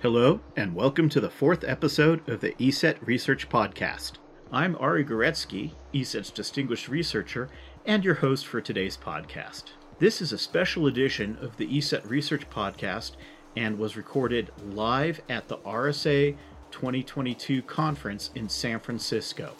Hello, 0.00 0.38
and 0.54 0.76
welcome 0.76 1.08
to 1.08 1.20
the 1.20 1.28
fourth 1.28 1.64
episode 1.64 2.28
of 2.28 2.40
the 2.40 2.52
ESET 2.52 3.04
Research 3.04 3.48
Podcast. 3.48 4.12
I'm 4.52 4.76
Aryeh 4.76 5.04
Goretsky, 5.04 5.72
ESET's 5.92 6.30
distinguished 6.30 6.88
researcher, 6.88 7.48
and 7.84 8.04
your 8.04 8.14
host 8.14 8.46
for 8.46 8.60
today's 8.60 8.96
podcast. 8.96 9.72
This 9.98 10.22
is 10.22 10.32
a 10.32 10.38
special 10.38 10.86
edition 10.86 11.36
of 11.40 11.56
the 11.56 11.66
ESET 11.66 12.08
Research 12.08 12.48
Podcast 12.48 13.16
and 13.56 13.76
was 13.76 13.96
recorded 13.96 14.52
live 14.68 15.20
at 15.28 15.48
the 15.48 15.56
RSA 15.58 16.36
2022 16.70 17.62
conference 17.62 18.30
in 18.36 18.48
San 18.48 18.78
Francisco. 18.78 19.52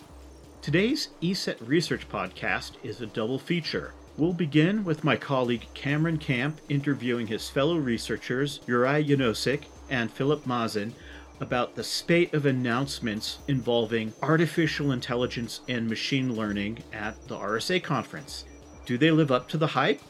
Today's 0.62 1.08
ESET 1.20 1.56
Research 1.66 2.08
Podcast 2.08 2.74
is 2.84 3.00
a 3.00 3.06
double 3.06 3.40
feature. 3.40 3.92
We'll 4.16 4.32
begin 4.32 4.84
with 4.84 5.02
my 5.02 5.16
colleague 5.16 5.66
Cameron 5.74 6.18
Camp 6.18 6.60
interviewing 6.68 7.26
his 7.26 7.50
fellow 7.50 7.76
researchers 7.76 8.60
Juraj 8.68 9.08
Jánošík 9.08 9.64
and 9.90 10.10
Filip 10.10 10.44
Mazán 10.44 10.92
about 11.40 11.74
the 11.74 11.84
spate 11.84 12.34
of 12.34 12.46
announcements 12.46 13.38
involving 13.48 14.12
artificial 14.22 14.92
intelligence 14.92 15.60
and 15.68 15.88
machine 15.88 16.34
learning 16.34 16.78
at 16.92 17.28
the 17.28 17.36
RSA 17.36 17.82
conference. 17.82 18.44
Do 18.86 18.98
they 18.98 19.10
live 19.10 19.30
up 19.30 19.48
to 19.50 19.56
the 19.56 19.68
hype? 19.68 20.00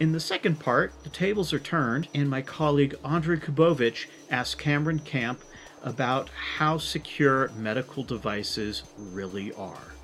In 0.00 0.12
the 0.12 0.20
second 0.20 0.58
part, 0.58 0.92
the 1.02 1.10
tables 1.10 1.52
are 1.52 1.58
turned, 1.58 2.08
and 2.14 2.28
my 2.28 2.42
colleague 2.42 2.94
Ondrej 3.04 3.44
Kubovič 3.44 4.06
asks 4.30 4.54
Cameron 4.54 4.98
Camp 4.98 5.40
about 5.82 6.30
how 6.30 6.78
secure 6.78 7.50
medical 7.56 8.02
devices 8.02 8.82
really 8.96 9.52
are. 9.52 9.94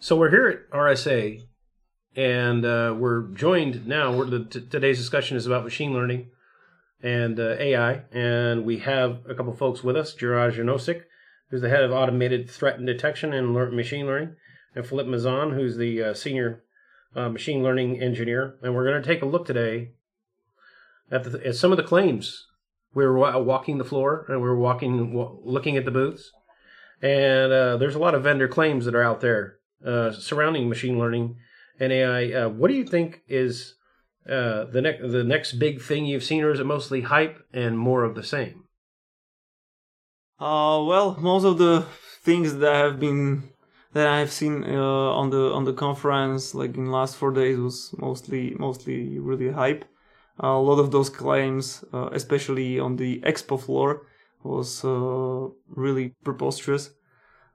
So 0.00 0.16
we're 0.16 0.30
here 0.30 0.48
at 0.48 0.70
RSA, 0.76 1.42
and 2.16 2.64
uh, 2.64 2.94
we're 2.98 3.22
joined 3.28 3.86
now. 3.86 4.14
We're 4.14 4.26
the, 4.26 4.44
t- 4.44 4.66
today's 4.68 4.98
discussion 4.98 5.36
is 5.36 5.46
about 5.46 5.64
machine 5.64 5.92
learning 5.92 6.30
and 7.02 7.40
uh, 7.40 7.56
AI, 7.58 8.02
and 8.12 8.64
we 8.64 8.78
have 8.78 9.20
a 9.28 9.34
couple 9.34 9.54
folks 9.54 9.82
with 9.82 9.96
us: 9.96 10.14
Juraj 10.14 10.56
Jánošík, 10.56 11.02
who's 11.50 11.62
the 11.62 11.68
head 11.68 11.82
of 11.82 11.92
automated 11.92 12.50
threat 12.50 12.78
and 12.78 12.86
detection 12.86 13.32
and 13.32 13.54
lear- 13.54 13.70
machine 13.70 14.06
learning, 14.06 14.36
and 14.74 14.86
Filip 14.86 15.06
Mazán, 15.06 15.54
who's 15.54 15.76
the 15.76 16.02
uh, 16.02 16.14
senior 16.14 16.62
uh, 17.16 17.28
machine 17.28 17.62
learning 17.62 18.00
engineer. 18.00 18.56
And 18.62 18.74
we're 18.74 18.86
going 18.88 19.02
to 19.02 19.08
take 19.08 19.22
a 19.22 19.26
look 19.26 19.46
today 19.46 19.92
at, 21.10 21.24
the, 21.24 21.46
at 21.46 21.56
some 21.56 21.72
of 21.72 21.76
the 21.76 21.82
claims. 21.82 22.46
We 22.94 23.04
were 23.04 23.16
wa- 23.16 23.38
walking 23.38 23.78
the 23.78 23.84
floor, 23.84 24.26
and 24.28 24.42
we 24.42 24.48
were 24.48 24.58
walking, 24.58 25.16
looking 25.44 25.78
at 25.78 25.86
the 25.86 25.90
booths, 25.90 26.30
and 27.00 27.52
uh, 27.52 27.76
there's 27.78 27.94
a 27.94 27.98
lot 28.00 28.14
of 28.14 28.22
vendor 28.22 28.48
claims 28.48 28.84
that 28.84 28.94
are 28.94 29.02
out 29.02 29.20
there 29.20 29.56
uh, 29.84 30.12
surrounding 30.12 30.68
machine 30.68 30.98
learning 30.98 31.36
and 31.82 31.92
AI. 31.92 32.22
Uh, 32.32 32.48
what 32.48 32.68
do 32.68 32.74
you 32.74 32.84
think 32.84 33.22
is 33.28 33.74
uh, 34.28 34.64
the 34.64 34.80
next 34.80 35.00
the 35.10 35.24
next 35.24 35.54
big 35.54 35.82
thing 35.82 36.06
you've 36.06 36.24
seen, 36.30 36.44
or 36.44 36.52
is 36.52 36.60
it 36.60 36.66
mostly 36.66 37.02
hype 37.02 37.36
and 37.52 37.78
more 37.78 38.04
of 38.04 38.14
the 38.14 38.22
same? 38.22 38.64
Uh, 40.38 40.82
well, 40.90 41.16
most 41.20 41.44
of 41.44 41.58
the 41.58 41.84
things 42.22 42.56
that 42.56 42.74
have 42.74 42.98
been 42.98 43.50
that 43.92 44.06
I 44.06 44.18
have 44.20 44.32
seen 44.32 44.64
uh, 44.64 45.20
on 45.20 45.30
the 45.30 45.52
on 45.52 45.64
the 45.64 45.72
conference, 45.72 46.54
like 46.54 46.76
in 46.76 46.86
the 46.86 46.90
last 46.90 47.16
four 47.16 47.30
days, 47.32 47.58
was 47.58 47.94
mostly 47.98 48.54
mostly 48.58 49.18
really 49.18 49.50
hype. 49.50 49.84
A 50.38 50.48
lot 50.68 50.78
of 50.80 50.90
those 50.90 51.10
claims, 51.10 51.84
uh, 51.92 52.08
especially 52.12 52.80
on 52.80 52.96
the 52.96 53.20
expo 53.20 53.60
floor, 53.60 54.06
was 54.42 54.84
uh, 54.84 55.48
really 55.68 56.14
preposterous. 56.24 56.90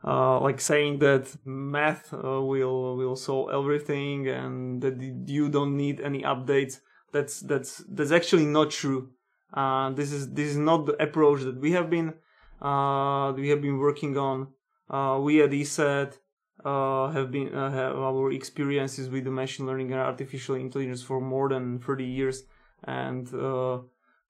Uh, 0.03 0.39
like 0.39 0.61
saying 0.61 0.99
that 0.99 1.35
math 1.43 2.13
uh, 2.13 2.41
will 2.41 2.95
will 2.95 3.15
solve 3.15 3.49
everything 3.51 4.27
and 4.27 4.81
that 4.81 5.01
you 5.27 5.49
don't 5.49 5.75
need 5.75 5.99
any 5.99 6.21
updates. 6.21 6.79
That's 7.11 7.41
that's 7.41 7.83
that's 7.89 8.11
actually 8.11 8.45
not 8.45 8.69
true. 8.69 9.09
Uh, 9.53 9.89
this 9.91 10.11
is 10.11 10.33
this 10.33 10.49
is 10.49 10.57
not 10.57 10.85
the 10.85 11.01
approach 11.01 11.41
that 11.41 11.59
we 11.59 11.71
have 11.71 11.89
been 11.89 12.13
uh, 12.61 13.33
we 13.35 13.49
have 13.49 13.61
been 13.61 13.79
working 13.79 14.17
on. 14.17 14.47
Uh, 14.89 15.19
we 15.19 15.41
at 15.41 15.51
ESET 15.51 16.17
uh, 16.63 17.09
have 17.09 17.31
been 17.31 17.51
have 17.51 17.95
our 17.95 18.31
experiences 18.31 19.09
with 19.09 19.23
the 19.23 19.31
machine 19.31 19.65
learning 19.65 19.91
and 19.91 20.01
artificial 20.01 20.55
intelligence 20.55 21.01
for 21.01 21.19
more 21.19 21.49
than 21.49 21.79
30 21.79 22.03
years, 22.05 22.43
and 22.83 23.29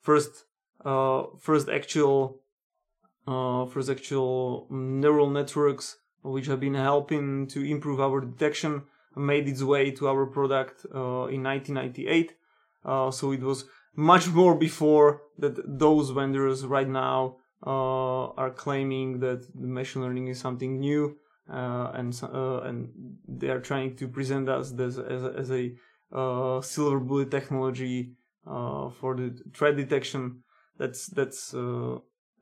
first 0.01 0.45
first 1.39 1.69
actual 1.69 2.39
uh, 3.27 3.65
first 3.65 3.89
actual 3.89 4.67
neural 4.69 5.29
networks 5.29 5.97
which 6.23 6.47
have 6.47 6.59
been 6.59 6.73
helping 6.73 7.47
to 7.47 7.63
improve 7.63 7.99
our 7.99 8.21
detection 8.21 8.83
made 9.15 9.47
its 9.47 9.63
way 9.63 9.91
to 9.91 10.07
our 10.07 10.25
product 10.25 10.85
uh, 10.93 11.25
in 11.27 11.43
1998. 11.43 12.35
Uh, 12.85 13.11
so 13.11 13.31
it 13.31 13.41
was 13.41 13.65
much 13.95 14.27
more 14.27 14.55
before 14.55 15.21
that 15.37 15.57
those 15.79 16.11
vendors 16.11 16.65
right 16.65 16.87
now 16.87 17.35
uh, 17.65 18.27
are 18.29 18.51
claiming 18.51 19.19
that 19.19 19.43
machine 19.55 20.03
learning 20.03 20.27
is 20.27 20.39
something 20.39 20.79
new, 20.79 21.17
uh, 21.51 21.91
and 21.95 22.19
uh, 22.23 22.61
and 22.61 22.89
they 23.27 23.47
are 23.47 23.59
trying 23.59 23.95
to 23.95 24.07
present 24.07 24.47
us 24.47 24.71
as 24.79 24.99
as 24.99 25.23
a, 25.23 25.33
as 25.35 25.51
a 25.51 25.73
uh, 26.15 26.61
silver 26.61 26.99
bullet 26.99 27.31
technology 27.31 28.11
uh, 28.45 28.89
for 28.89 29.15
the 29.15 29.35
threat 29.53 29.75
detection. 29.75 30.43
That's 30.77 31.07
that's 31.07 31.53
uh, 31.55 31.97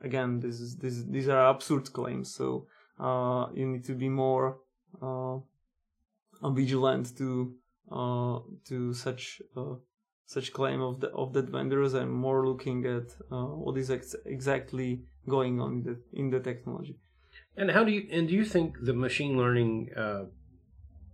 again 0.05 0.39
this 0.39 0.59
is 0.59 0.77
this 0.77 1.03
these 1.15 1.27
are 1.27 1.49
absurd 1.53 1.91
claims. 1.91 2.33
So 2.33 2.67
uh, 2.99 3.47
you 3.53 3.65
need 3.65 3.85
to 3.85 3.95
be 3.95 4.09
more 4.09 4.57
uh, 5.01 5.37
vigilant 6.49 7.17
to 7.17 7.55
uh, 7.91 8.39
to 8.69 8.93
such 8.93 9.41
uh, 9.57 9.75
such 10.25 10.53
claim 10.53 10.81
of 10.81 10.99
the 11.01 11.09
of 11.09 11.33
that 11.33 11.49
vendors 11.49 11.93
and 11.93 12.11
more 12.11 12.47
looking 12.47 12.85
at 12.85 13.07
uh, 13.31 13.45
what 13.63 13.77
is 13.77 13.91
ex- 13.91 14.15
exactly 14.25 15.03
going 15.27 15.59
on 15.59 15.71
in 15.73 15.83
the, 15.83 15.95
in 16.13 16.29
the 16.29 16.39
technology. 16.39 16.97
And 17.57 17.71
how 17.71 17.83
do 17.83 17.91
you 17.91 18.07
and 18.11 18.27
do 18.27 18.33
you 18.33 18.45
think 18.45 18.75
the 18.81 18.93
machine 18.93 19.37
learning 19.37 19.89
uh, 19.95 20.25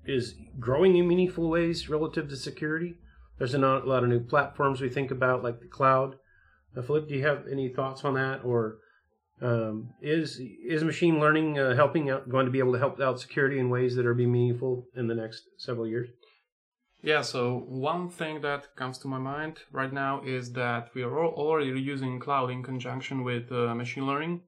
is 0.06 0.36
growing 0.60 0.96
in 0.98 1.08
meaningful 1.08 1.50
ways 1.50 1.90
relative 1.90 2.30
to 2.30 2.36
security? 2.36 2.96
There's 3.38 3.54
a 3.54 3.60
a 3.60 3.90
lot 3.92 4.04
of 4.04 4.10
new 4.10 4.20
platforms 4.20 4.82
we 4.82 4.90
think 4.90 5.12
about, 5.12 5.44
like 5.44 5.60
the 5.60 5.68
cloud. 5.68 6.16
Uh, 6.76 6.82
Filip, 6.82 7.08
do 7.08 7.16
you 7.16 7.26
have 7.26 7.46
any 7.52 7.70
thoughts 7.70 8.04
on 8.06 8.14
that, 8.14 8.44
or 8.44 8.78
um, 9.42 9.94
is 10.02 10.40
is 10.66 10.84
machine 10.84 11.20
learning 11.20 11.60
uh, 11.60 11.76
helping 11.76 12.10
out, 12.10 12.30
going 12.30 12.46
to 12.46 12.52
be 12.52 12.60
able 12.60 12.74
to 12.74 12.80
help 12.80 13.00
out 13.00 13.20
security 13.20 13.60
in 13.60 13.70
ways 13.70 13.96
that 13.96 14.06
are 14.06 14.14
be 14.14 14.26
meaningful 14.26 14.86
in 14.96 15.08
the 15.08 15.16
next 15.16 15.44
several 15.58 15.88
years? 15.88 16.10
Yeah, 17.04 17.22
so 17.22 17.66
one 17.68 18.10
thing 18.10 18.42
that 18.42 18.76
comes 18.76 19.00
to 19.00 19.08
my 19.08 19.18
mind 19.18 19.60
right 19.72 19.92
now 19.92 20.22
is 20.24 20.54
that 20.54 20.92
we 20.94 21.02
are 21.02 21.24
al- 21.24 21.32
already 21.32 21.80
using 21.82 22.20
cloud 22.20 22.52
in 22.52 22.62
conjunction 22.62 23.24
with 23.24 23.52
uh, 23.52 23.74
machine 23.74 24.06
learning, 24.06 24.42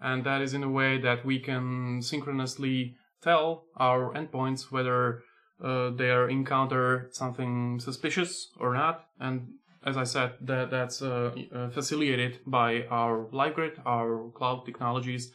and 0.00 0.24
that 0.24 0.40
is 0.40 0.54
in 0.54 0.64
a 0.64 0.70
way 0.70 0.98
that 0.98 1.26
we 1.26 1.38
can 1.38 2.00
synchronously 2.00 2.96
tell 3.22 3.64
our 3.76 4.14
endpoints 4.14 4.72
whether 4.72 5.22
uh, 5.62 5.90
they 5.90 6.10
encounter 6.30 7.10
something 7.12 7.78
suspicious 7.78 8.48
or 8.58 8.72
not. 8.72 9.04
And 9.18 9.48
as 9.84 9.96
I 9.96 10.04
said, 10.04 10.32
that 10.42 10.70
that's 10.70 11.00
uh, 11.02 11.32
uh, 11.54 11.70
facilitated 11.70 12.40
by 12.46 12.86
our 12.90 13.26
LiveGrid, 13.32 13.80
our 13.86 14.30
cloud 14.34 14.66
technologies, 14.66 15.32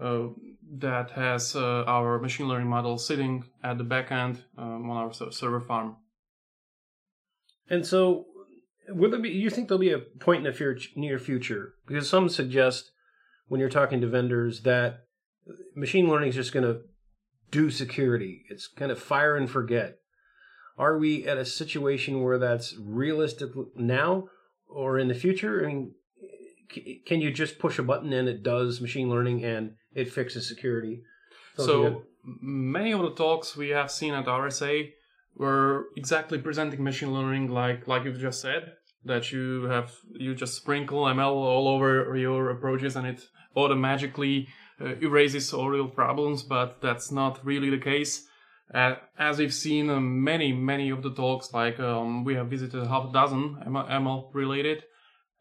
uh, 0.00 0.28
that 0.78 1.10
has 1.12 1.56
uh, 1.56 1.84
our 1.86 2.18
machine 2.18 2.48
learning 2.48 2.68
model 2.68 2.96
sitting 2.96 3.44
at 3.62 3.78
the 3.78 3.84
backend 3.84 4.38
um, 4.56 4.88
on 4.90 4.96
our 4.96 5.12
server 5.32 5.60
farm. 5.60 5.96
And 7.68 7.84
so, 7.86 8.26
will 8.88 9.10
there 9.10 9.20
be? 9.20 9.30
You 9.30 9.50
think 9.50 9.68
there'll 9.68 9.80
be 9.80 9.92
a 9.92 9.98
point 9.98 10.46
in 10.46 10.52
the 10.52 10.56
fur- 10.56 10.78
near 10.96 11.18
future? 11.18 11.74
Because 11.86 12.08
some 12.08 12.28
suggest 12.28 12.92
when 13.48 13.60
you're 13.60 13.68
talking 13.68 14.00
to 14.00 14.06
vendors 14.06 14.62
that 14.62 15.04
machine 15.74 16.08
learning 16.08 16.28
is 16.28 16.34
just 16.34 16.52
going 16.52 16.64
to 16.64 16.82
do 17.50 17.70
security. 17.70 18.44
It's 18.48 18.68
kind 18.68 18.90
of 18.90 18.98
fire 18.98 19.36
and 19.36 19.50
forget. 19.50 19.98
Are 20.78 20.98
we 20.98 21.26
at 21.26 21.38
a 21.38 21.44
situation 21.44 22.22
where 22.22 22.38
that's 22.38 22.74
realistic 22.78 23.50
now 23.76 24.28
or 24.68 24.98
in 24.98 25.08
the 25.08 25.14
future? 25.14 25.64
I 25.64 25.68
mean, 25.68 25.94
can 27.06 27.20
you 27.20 27.30
just 27.30 27.58
push 27.58 27.78
a 27.78 27.82
button 27.82 28.12
and 28.12 28.28
it 28.28 28.42
does 28.42 28.80
machine 28.80 29.10
learning 29.10 29.44
and 29.44 29.74
it 29.94 30.12
fixes 30.12 30.48
security? 30.48 31.02
So 31.56 32.04
many 32.40 32.92
of 32.92 33.02
the 33.02 33.10
talks 33.10 33.56
we 33.56 33.70
have 33.70 33.90
seen 33.90 34.14
at 34.14 34.26
RSA 34.26 34.92
were 35.36 35.86
exactly 35.96 36.38
presenting 36.38 36.82
machine 36.82 37.12
learning 37.12 37.48
like 37.48 37.86
like 37.88 38.04
you've 38.04 38.18
just 38.18 38.40
said 38.40 38.74
that 39.04 39.32
you 39.32 39.64
have 39.64 39.92
you 40.12 40.34
just 40.34 40.54
sprinkle 40.54 41.04
ML 41.04 41.32
all 41.32 41.68
over 41.68 42.16
your 42.16 42.50
approaches 42.50 42.96
and 42.96 43.06
it 43.06 43.28
automatically 43.56 44.48
uh, 44.80 44.94
erases 45.00 45.52
all 45.52 45.74
your 45.74 45.88
problems, 45.88 46.42
but 46.42 46.80
that's 46.80 47.10
not 47.10 47.44
really 47.44 47.70
the 47.70 47.78
case. 47.78 48.26
As 48.74 49.38
we've 49.38 49.52
seen 49.52 49.90
uh, 49.90 50.00
many 50.00 50.52
many 50.52 50.90
of 50.90 51.02
the 51.02 51.12
talks, 51.12 51.52
like 51.52 51.78
um, 51.78 52.24
we 52.24 52.34
have 52.34 52.48
visited 52.48 52.86
half 52.86 53.10
a 53.10 53.12
dozen 53.12 53.56
ML 53.66 54.30
related, 54.32 54.84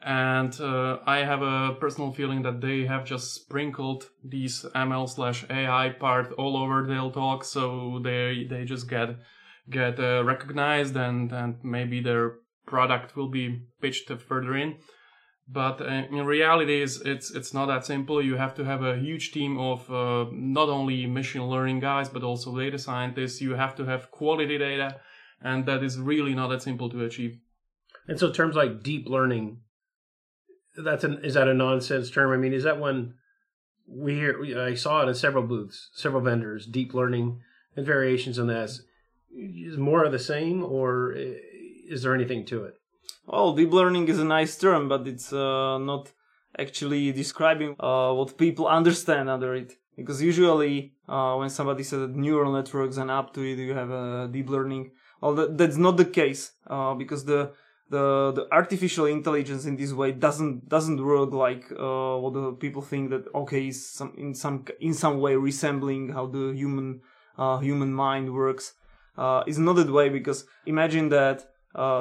and 0.02 0.60
uh, 0.60 1.00
I 1.06 1.20
have 1.20 1.42
a 1.42 1.76
personal 1.80 2.12
feeling 2.12 2.42
that 2.42 2.60
they 2.60 2.86
have 2.86 3.06
just 3.06 3.34
sprinkled 3.34 4.10
these 4.24 4.66
ML 4.76 5.10
slash 5.10 5.46
AI 5.50 5.90
part 5.98 6.34
all 6.34 6.58
over 6.58 6.86
their 6.86 7.10
talk, 7.10 7.46
so 7.46 8.02
they 8.04 8.46
they 8.50 8.66
just 8.66 8.90
get 8.90 9.16
get 9.70 9.98
uh, 9.98 10.24
recognized 10.26 10.98
and 10.98 11.32
and 11.32 11.56
maybe 11.64 12.02
their 12.02 12.34
product 12.66 13.16
will 13.16 13.30
be 13.30 13.62
pitched 13.82 14.12
further 14.28 14.58
in. 14.58 14.76
But 15.48 15.82
uh, 15.82 15.86
in 15.86 16.26
reality, 16.26 16.82
it's, 16.82 17.32
it's 17.32 17.54
not 17.54 17.66
that 17.66 17.86
simple. 17.86 18.22
You 18.22 18.36
have 18.38 18.56
to 18.56 18.64
have 18.64 18.84
a 18.84 18.98
huge 18.98 19.32
team 19.32 19.60
of 19.60 19.90
uh, 19.92 20.26
not 20.32 20.70
only 20.70 21.06
machine 21.08 21.44
learning 21.44 21.82
guys 21.82 22.08
but 22.08 22.24
also 22.24 22.58
data 22.58 22.80
scientists. 22.80 23.42
You 23.42 23.56
have 23.56 23.76
to 23.76 23.86
have 23.86 24.12
quality 24.12 24.58
data, 24.58 25.02
and 25.42 25.66
that 25.66 25.84
is 25.84 26.00
really 26.00 26.34
not 26.34 26.48
that 26.50 26.62
simple 26.62 26.90
to 26.90 27.04
achieve. 27.04 27.40
And 28.08 28.20
so 28.20 28.32
terms 28.32 28.56
like 28.56 28.82
deep 28.82 29.08
learning, 29.08 29.60
that's 30.78 31.04
an 31.04 31.20
is 31.24 31.34
that 31.34 31.48
a 31.48 31.54
nonsense 31.54 32.10
term? 32.10 32.32
I 32.32 32.38
mean, 32.38 32.54
is 32.54 32.64
that 32.64 32.80
one 32.80 33.16
we 33.88 34.16
hear? 34.16 34.62
I 34.62 34.76
saw 34.76 35.02
it 35.02 35.10
in 35.10 35.16
several 35.16 35.46
booths, 35.46 35.90
several 35.94 36.22
vendors, 36.22 36.66
deep 36.66 36.94
learning 36.94 37.42
and 37.76 37.86
variations 37.86 38.40
on 38.40 38.48
that. 38.48 38.70
Is 39.34 39.78
more 39.78 40.04
of 40.04 40.12
the 40.12 40.20
same, 40.20 40.64
or 40.64 41.14
is 41.14 42.04
there 42.04 42.16
anything 42.16 42.46
to 42.48 42.64
it? 42.66 42.76
Well, 43.26 43.54
deep 43.54 43.72
learning 43.72 44.08
is 44.08 44.20
a 44.20 44.26
nice 44.26 44.58
term, 44.58 44.90
but 44.90 45.08
it's 45.08 45.32
uh, 45.32 45.78
not 45.78 46.12
actually 46.58 47.12
describing 47.12 47.76
uh, 47.80 48.14
what 48.14 48.38
people 48.38 48.68
understand 48.68 49.30
under 49.30 49.56
it. 49.56 49.78
Because 49.96 50.22
usually, 50.22 50.94
uh, 51.08 51.36
when 51.36 51.50
somebody 51.50 51.84
says 51.84 52.10
neural 52.14 52.54
networks 52.54 52.98
and 52.98 53.12
up 53.12 53.34
to 53.34 53.42
it, 53.42 53.58
you 53.58 53.74
have 53.74 53.92
a 53.92 54.30
deep 54.32 54.50
learning. 54.50 54.92
Well, 55.22 55.36
that, 55.36 55.58
that's 55.58 55.78
not 55.78 55.98
the 55.98 56.06
case 56.06 56.54
uh, 56.68 56.94
because 56.96 57.26
the 57.26 57.52
the 57.90 58.32
the 58.32 58.48
artificial 58.52 59.06
intelligence 59.06 59.66
in 59.66 59.76
this 59.76 59.92
way 59.92 60.14
doesn't 60.14 60.68
doesn't 60.70 61.06
work 61.06 61.34
like 61.34 61.66
uh, 61.74 62.16
what 62.18 62.34
the 62.34 62.54
people 62.54 62.82
think 62.82 63.10
that 63.10 63.26
okay 63.36 63.68
is 63.68 63.86
some 63.86 64.14
in 64.18 64.34
some 64.34 64.66
in 64.80 64.94
some 64.94 65.20
way 65.20 65.36
resembling 65.36 66.10
how 66.14 66.26
the 66.26 66.54
human 66.54 67.02
uh, 67.38 67.58
human 67.60 67.94
mind 67.94 68.34
works. 68.34 68.74
Uh, 69.18 69.44
it's 69.46 69.58
not 69.58 69.76
that 69.76 69.92
way 69.92 70.08
because 70.08 70.46
imagine 70.66 71.10
that 71.10 71.51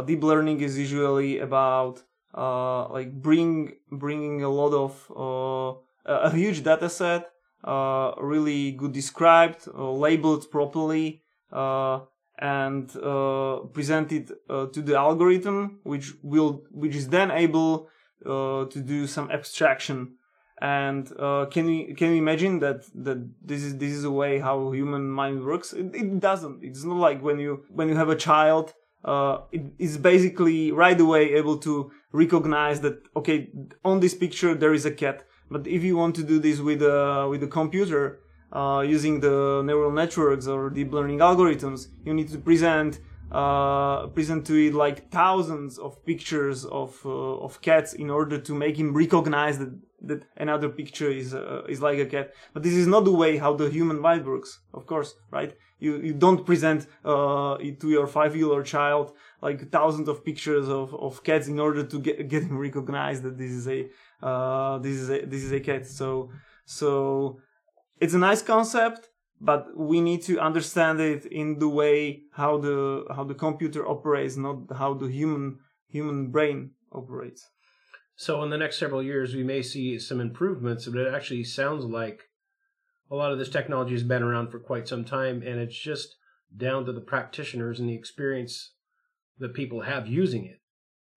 deep 0.07 0.23
learning 0.23 0.61
is 0.61 0.79
usually 0.79 1.39
about 1.39 2.03
uh, 2.35 2.89
like 2.89 3.13
bring 3.13 3.73
bringing 3.91 4.43
a 4.43 4.49
lot 4.49 4.73
of 4.73 5.11
uh, 5.17 5.81
a 6.07 6.31
huge 6.31 6.63
data 6.63 6.89
set, 6.89 7.31
uh, 7.65 8.13
really 8.19 8.73
good 8.73 8.93
described, 8.93 9.69
uh, 9.69 9.91
labeled 9.91 10.51
properly, 10.51 11.23
uh, 11.53 12.01
and 12.39 12.89
presented 13.75 14.29
to 14.49 14.83
the 14.83 14.97
algorithm, 14.97 15.81
which 15.83 16.13
will 16.23 16.63
which 16.71 16.95
is 16.95 17.09
then 17.09 17.31
able 17.31 17.89
to 18.25 18.83
do 18.85 19.07
some 19.07 19.31
abstraction. 19.31 20.15
And 20.63 21.07
can 21.51 21.67
we 21.67 21.95
can 21.95 22.11
we 22.11 22.19
imagine 22.19 22.61
that 22.61 22.85
that 22.95 23.29
this 23.43 23.63
is 23.63 23.77
this 23.79 23.93
is 23.93 24.05
a 24.05 24.11
way 24.11 24.39
how 24.39 24.71
human 24.71 25.11
mind 25.11 25.45
works? 25.45 25.73
It, 25.73 25.95
it 25.95 26.21
doesn't. 26.21 26.63
It's 26.63 26.85
not 26.85 26.97
like 26.97 27.23
when 27.23 27.39
you 27.41 27.65
when 27.69 27.89
you 27.89 27.97
have 27.97 28.09
a 28.09 28.17
child 28.17 28.73
uh, 29.05 29.39
it 29.53 29.63
is 29.79 29.97
basically 29.99 30.73
right 30.73 31.01
away 31.01 31.35
able 31.35 31.59
to 31.59 31.91
recognize 32.13 32.81
that 32.81 32.97
okay 33.17 33.49
on 33.85 34.01
this 34.01 34.15
picture 34.15 34.55
there 34.55 34.75
is 34.75 34.85
a 34.85 34.91
cat 34.91 35.25
but 35.51 35.67
if 35.67 35.83
you 35.83 35.97
want 35.97 36.15
to 36.15 36.23
do 36.23 36.39
this 36.39 36.61
with 36.61 36.83
a 36.83 37.27
with 37.29 37.43
a 37.43 37.47
computer 37.47 38.21
uh, 38.53 38.85
using 38.87 39.21
the 39.21 39.63
neural 39.65 39.93
networks 39.93 40.47
or 40.47 40.71
deep 40.71 40.93
learning 40.93 41.19
algorithms 41.19 41.89
you 42.05 42.13
need 42.13 42.29
to 42.29 42.39
present 42.39 43.01
uh, 43.33 44.09
present 44.09 44.45
to 44.47 44.55
it 44.55 44.75
like 44.75 45.09
thousands 45.11 45.79
of 45.79 46.05
pictures 46.05 46.65
of 46.65 46.99
uh, 47.05 47.11
of 47.47 47.61
cats 47.63 47.93
in 47.93 48.11
order 48.11 48.39
to 48.39 48.55
make 48.55 48.77
him 48.77 48.93
recognize 48.93 49.59
that 49.59 49.73
that 50.03 50.25
another 50.37 50.69
picture 50.69 51.11
is 51.11 51.33
uh, 51.33 51.63
is 51.69 51.81
like 51.81 51.99
a 51.99 52.07
cat. 52.07 52.35
But 52.53 52.65
this 52.65 52.75
is 52.75 52.87
not 52.87 53.05
the 53.05 53.13
way 53.13 53.37
how 53.37 53.55
the 53.55 53.71
human 53.71 54.01
mind 54.01 54.27
works 54.27 54.61
of 54.75 54.87
course 54.87 55.15
right 55.31 55.57
you 55.81 56.01
you 56.09 56.15
don't 56.15 56.45
present 56.47 56.87
uh, 57.05 57.57
to 57.81 57.91
your 57.97 58.07
five 58.07 58.37
year 58.37 58.49
old 58.55 58.67
child 58.67 59.13
like 59.43 59.71
thousands 59.71 60.09
of 60.09 60.25
pictures 60.25 60.69
of, 60.69 60.95
of 60.95 61.25
cats 61.25 61.49
in 61.49 61.59
order 61.59 61.83
to 61.83 61.99
get 61.99 62.29
get 62.29 62.43
him 62.43 62.59
recognized 62.59 63.23
that 63.23 63.37
this 63.39 63.51
is 63.51 63.67
a 63.69 63.89
uh, 64.23 64.79
this 64.79 64.97
is 64.97 65.11
a 65.11 65.25
this 65.25 65.43
is 65.43 65.53
a 65.53 65.61
cat. 65.61 65.87
So 65.87 66.31
so 66.65 67.41
it's 68.01 68.15
a 68.15 68.19
nice 68.19 68.43
concept, 68.43 69.09
but 69.41 69.77
we 69.77 70.01
need 70.01 70.23
to 70.23 70.39
understand 70.39 71.01
it 71.01 71.27
in 71.27 71.59
the 71.59 71.69
way 71.69 72.23
how 72.33 72.59
the 72.59 73.05
how 73.15 73.25
the 73.25 73.35
computer 73.35 73.87
operates, 73.89 74.37
not 74.37 74.59
how 74.77 74.95
the 74.95 75.09
human 75.09 75.59
human 75.89 76.31
brain 76.31 76.73
operates. 76.93 77.49
So 78.17 78.43
in 78.43 78.51
the 78.51 78.59
next 78.59 78.79
several 78.79 79.03
years, 79.03 79.35
we 79.35 79.43
may 79.43 79.63
see 79.63 79.99
some 79.99 80.21
improvements, 80.21 80.87
but 80.87 81.01
it 81.01 81.15
actually 81.15 81.45
sounds 81.45 81.87
like 81.87 82.30
a 83.11 83.17
lot 83.17 83.33
of 83.33 83.39
this 83.39 83.49
technology 83.49 83.93
has 83.93 84.03
been 84.03 84.23
around 84.23 84.51
for 84.51 84.59
quite 84.59 84.87
some 84.87 85.05
time, 85.05 85.43
and 85.43 85.59
it's 85.61 85.77
just 85.77 86.17
down 86.57 86.85
to 86.85 86.93
the 86.93 87.01
practitioners 87.01 87.81
and 87.81 87.89
the 87.89 87.95
experience 87.95 88.73
that 89.39 89.55
people 89.55 89.83
have 89.83 90.07
using 90.07 90.45
it. 90.45 90.61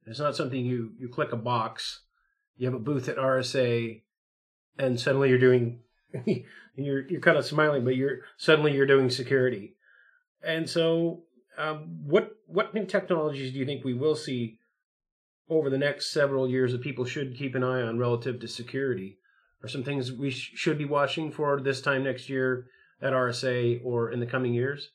It's 0.06 0.20
not 0.20 0.36
something 0.36 0.66
you 0.66 0.92
you 0.98 1.08
click 1.08 1.32
a 1.32 1.38
box, 1.38 2.02
you 2.58 2.66
have 2.66 2.74
a 2.74 2.80
booth 2.80 3.08
at 3.08 3.18
RSA, 3.18 4.02
and 4.78 5.00
suddenly 5.00 5.30
you're 5.30 5.38
doing 5.38 5.80
you're 6.76 7.08
you're 7.08 7.22
kind 7.22 7.38
of 7.38 7.46
smiling, 7.46 7.86
but 7.86 7.96
you're 7.96 8.20
suddenly 8.38 8.74
you're 8.74 8.86
doing 8.86 9.10
security. 9.10 9.76
And 10.46 10.70
so, 10.70 11.24
um, 11.58 12.00
what 12.06 12.36
what 12.48 12.74
new 12.74 12.86
technologies 12.86 13.54
do 13.54 13.60
you 13.60 13.66
think 13.66 13.84
we 13.84 13.94
will 13.94 14.16
see 14.16 14.60
over 15.50 15.70
the 15.70 15.78
next 15.78 16.12
several 16.12 16.50
years 16.50 16.72
that 16.72 16.82
people 16.82 17.06
should 17.06 17.38
keep 17.38 17.56
an 17.56 17.64
eye 17.64 17.82
on 17.82 17.98
relative 17.98 18.40
to 18.42 18.48
security? 18.48 19.20
Are 19.64 19.70
some 19.70 19.84
things 19.84 20.12
we 20.12 20.30
sh- 20.30 20.52
should 20.56 20.78
be 20.78 20.86
watching 20.86 21.32
for 21.32 21.62
this 21.62 21.82
time 21.82 22.04
next 22.04 22.30
year 22.30 22.68
at 23.02 23.14
RSA 23.14 23.82
or 23.84 24.12
in 24.12 24.20
the 24.20 24.26
coming 24.26 24.54
years? 24.54 24.92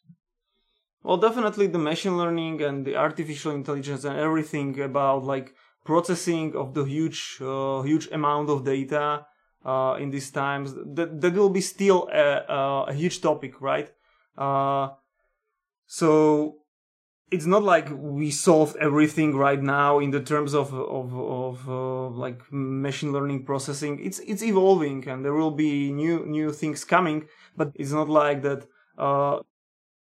Well, 1.03 1.17
definitely 1.17 1.69
the 1.69 1.79
machine 1.79 2.19
learning 2.19 2.61
and 2.62 2.85
the 2.85 2.97
artificial 2.97 3.53
intelligence 3.53 4.05
and 4.05 4.19
everything 4.19 4.79
about 4.81 5.25
like 5.25 5.55
processing 5.85 6.55
of 6.55 6.75
the 6.75 6.85
huge, 6.85 7.38
uh, 7.41 7.81
huge 7.82 8.09
amount 8.12 8.50
of 8.50 8.65
data 8.65 9.26
uh, 9.65 9.97
in 9.99 10.11
these 10.11 10.31
times. 10.31 10.75
That 10.75 11.20
that 11.20 11.35
will 11.35 11.50
be 11.50 11.62
still 11.62 12.09
a, 12.12 12.87
a 12.88 12.93
huge 12.93 13.20
topic, 13.23 13.61
right? 13.61 13.91
Uh, 14.37 14.91
so 15.87 16.59
it's 17.30 17.46
not 17.46 17.62
like 17.62 17.88
we 17.90 18.30
solved 18.30 18.76
everything 18.76 19.36
right 19.36 19.62
now 19.62 19.98
in 19.98 20.10
the 20.10 20.20
terms 20.20 20.54
of 20.54 20.72
of 20.72 21.14
of 21.14 21.69
uh, 21.69 22.08
like 22.08 22.40
machine 22.50 23.12
learning 23.12 23.44
processing. 23.44 23.98
It's 24.02 24.19
it's 24.20 24.42
evolving 24.42 25.06
and 25.08 25.25
there 25.25 25.34
will 25.34 25.50
be 25.50 25.92
new 25.92 26.25
new 26.26 26.52
things 26.52 26.84
coming, 26.84 27.28
but 27.56 27.72
it's 27.74 27.93
not 27.93 28.08
like 28.08 28.43
that. 28.43 28.67
Uh, 28.96 29.41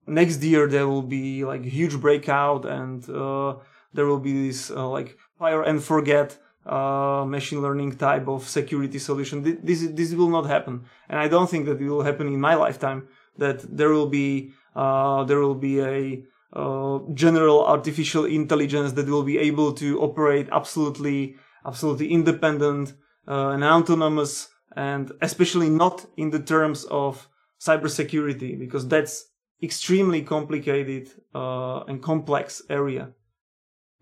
next 0.07 0.43
year 0.43 0.69
there 0.69 0.87
will 0.87 1.03
be 1.03 1.45
like 1.45 1.65
huge 1.65 2.01
breakout 2.01 2.65
and 2.65 3.09
uh, 3.11 3.57
there 3.93 4.07
will 4.07 4.21
be 4.21 4.49
this 4.49 4.71
uh, 4.71 4.89
like 4.89 5.19
fire 5.39 5.63
and 5.63 5.83
forget 5.83 6.39
uh, 6.67 7.25
machine 7.27 7.63
learning 7.63 7.97
type 7.97 8.29
of 8.29 8.47
security 8.49 8.99
solution. 8.99 9.43
This 9.43 9.89
this 9.93 10.15
will 10.15 10.31
not 10.31 10.47
happen, 10.47 10.85
and 11.09 11.19
I 11.19 11.29
don't 11.29 11.49
think 11.49 11.67
that 11.67 11.81
it 11.81 11.89
will 11.89 12.03
happen 12.03 12.27
in 12.29 12.41
my 12.41 12.55
lifetime. 12.55 13.09
That 13.39 13.59
there 13.77 13.91
will 13.91 14.09
be 14.09 14.53
uh, 14.75 15.25
there 15.25 15.41
will 15.41 15.55
be 15.55 15.81
a 15.81 16.23
uh, 16.53 16.99
general 17.15 17.65
artificial 17.67 18.25
intelligence 18.25 18.93
that 18.93 19.09
will 19.09 19.23
be 19.23 19.39
able 19.39 19.73
to 19.73 20.01
operate 20.01 20.49
absolutely 20.53 21.37
absolutely 21.67 22.13
independent 22.13 22.95
uh, 23.27 23.49
and 23.49 23.65
autonomous 23.65 24.49
and 24.77 25.13
especially 25.21 25.69
not 25.69 26.07
in 26.17 26.31
the 26.31 26.39
terms 26.39 26.85
of 26.85 27.29
cybersecurity 27.61 28.59
because 28.59 28.87
that's 28.87 29.27
extremely 29.63 30.23
complicated 30.23 31.09
uh, 31.35 31.81
and 31.85 32.03
complex 32.03 32.63
area. 32.71 33.11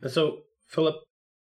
So 0.07 0.41
Filip 0.67 0.97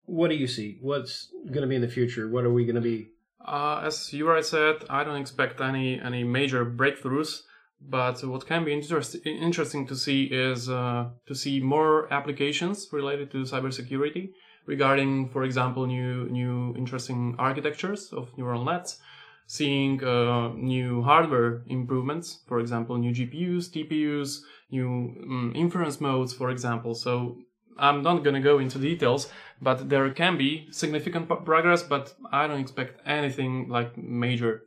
what 0.05 0.31
do 0.31 0.37
you 0.37 0.47
see? 0.47 0.78
What's 0.81 1.33
going 1.47 1.62
to 1.62 1.66
be 1.66 1.75
in 1.75 1.83
the 1.83 1.88
future? 1.88 2.28
What 2.28 2.45
are 2.45 2.52
we 2.52 2.64
going 2.64 2.76
to 2.76 2.81
be? 2.81 3.09
Uh, 3.45 3.83
as 3.85 4.12
you 4.12 4.26
already 4.26 4.43
said 4.43 4.75
i 4.90 5.05
don't 5.05 5.21
expect 5.21 5.61
any 5.61 6.00
any 6.00 6.25
major 6.25 6.66
breakthroughs 6.66 7.43
but 7.80 8.23
what 8.25 8.47
can 8.47 8.64
be 8.64 8.73
interest, 8.73 9.16
interesting 9.25 9.87
to 9.87 9.97
see 9.97 10.25
is 10.25 10.68
uh, 10.68 11.09
to 11.26 11.35
see 11.35 11.61
more 11.61 12.12
applications 12.12 12.88
related 12.92 13.30
to 13.33 13.42
cybersecurity 13.42 14.30
regarding, 14.66 15.28
for 15.28 15.45
example, 15.45 15.87
new 15.87 16.28
new 16.28 16.75
interesting 16.76 17.37
architectures 17.38 18.12
of 18.12 18.37
neural 18.37 18.64
nets, 18.64 18.99
seeing 19.47 20.02
uh, 20.02 20.49
new 20.54 21.02
hardware 21.02 21.62
improvements, 21.68 22.40
for 22.47 22.59
example, 22.61 22.97
new 22.99 23.12
GPUs, 23.12 23.71
TPUs, 23.71 24.40
new 24.71 25.14
um, 25.23 25.52
inference 25.54 26.00
modes, 26.00 26.33
for 26.33 26.50
example. 26.50 26.95
So 26.95 27.38
I'm 27.78 28.02
not 28.02 28.25
going 28.25 28.35
to 28.35 28.40
go 28.40 28.59
into 28.59 28.78
details, 28.78 29.28
but 29.61 29.88
there 29.88 30.11
can 30.11 30.37
be 30.37 30.66
significant 30.71 31.28
progress, 31.28 31.83
but 31.83 32.14
I 32.33 32.47
don't 32.47 32.61
expect 32.61 33.00
anything 33.06 33.68
like 33.68 33.97
major 33.97 34.62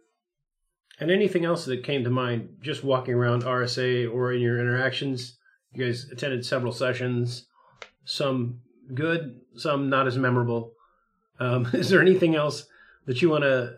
and 1.00 1.12
anything 1.12 1.46
else 1.46 1.66
that 1.66 1.84
came 1.84 2.04
to 2.04 2.10
mind 2.10 2.58
just 2.62 2.84
walking 2.84 3.14
around 3.14 3.44
RSA 3.44 4.12
or 4.12 4.34
in 4.34 4.42
your 4.42 4.60
interactions? 4.60 5.38
You 5.74 5.86
guys 5.86 6.08
attended 6.12 6.46
several 6.46 6.74
sessions, 6.74 7.46
some 8.06 8.62
good, 8.94 9.40
some 9.56 9.90
not 9.90 10.08
as 10.08 10.18
memorable. 10.18 10.74
Um, 11.40 11.68
is 11.74 11.90
there 11.90 12.02
anything 12.02 12.36
else 12.36 12.66
that 13.06 13.22
you 13.22 13.30
want 13.30 13.44
to 13.44 13.78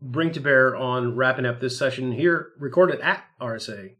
bring 0.00 0.32
to 0.32 0.40
bear 0.40 0.76
on 0.76 1.16
wrapping 1.16 1.46
up 1.46 1.60
this 1.60 1.78
session 1.78 2.12
here, 2.12 2.48
recorded 2.58 3.00
at 3.00 3.24
RSA? 3.40 3.94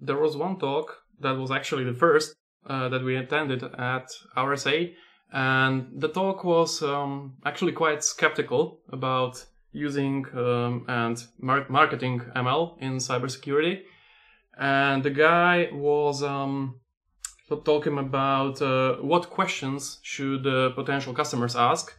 There 0.00 0.16
was 0.16 0.36
one 0.36 0.58
talk 0.58 0.98
that 1.20 1.36
was 1.36 1.50
actually 1.50 1.84
the 1.84 1.92
first 1.92 2.34
uh, 2.66 2.88
that 2.88 3.02
we 3.02 3.16
attended 3.16 3.62
at 3.62 4.08
RSA. 4.36 4.94
And 5.32 6.00
the 6.00 6.08
talk 6.08 6.44
was 6.44 6.82
um, 6.82 7.34
actually 7.44 7.72
quite 7.72 8.02
skeptical 8.02 8.80
about 8.90 9.44
using 9.78 10.26
um, 10.34 10.84
and 10.88 11.16
mar- 11.40 11.66
marketing 11.68 12.20
ML 12.34 12.78
in 12.80 12.96
cybersecurity. 12.96 13.82
And 14.58 15.02
the 15.02 15.10
guy 15.10 15.68
was 15.72 16.22
um, 16.22 16.80
talking 17.64 17.98
about 17.98 18.60
uh, 18.60 18.96
what 18.96 19.30
questions 19.30 20.00
should 20.02 20.46
uh, 20.46 20.70
potential 20.70 21.14
customers 21.14 21.54
ask 21.56 21.94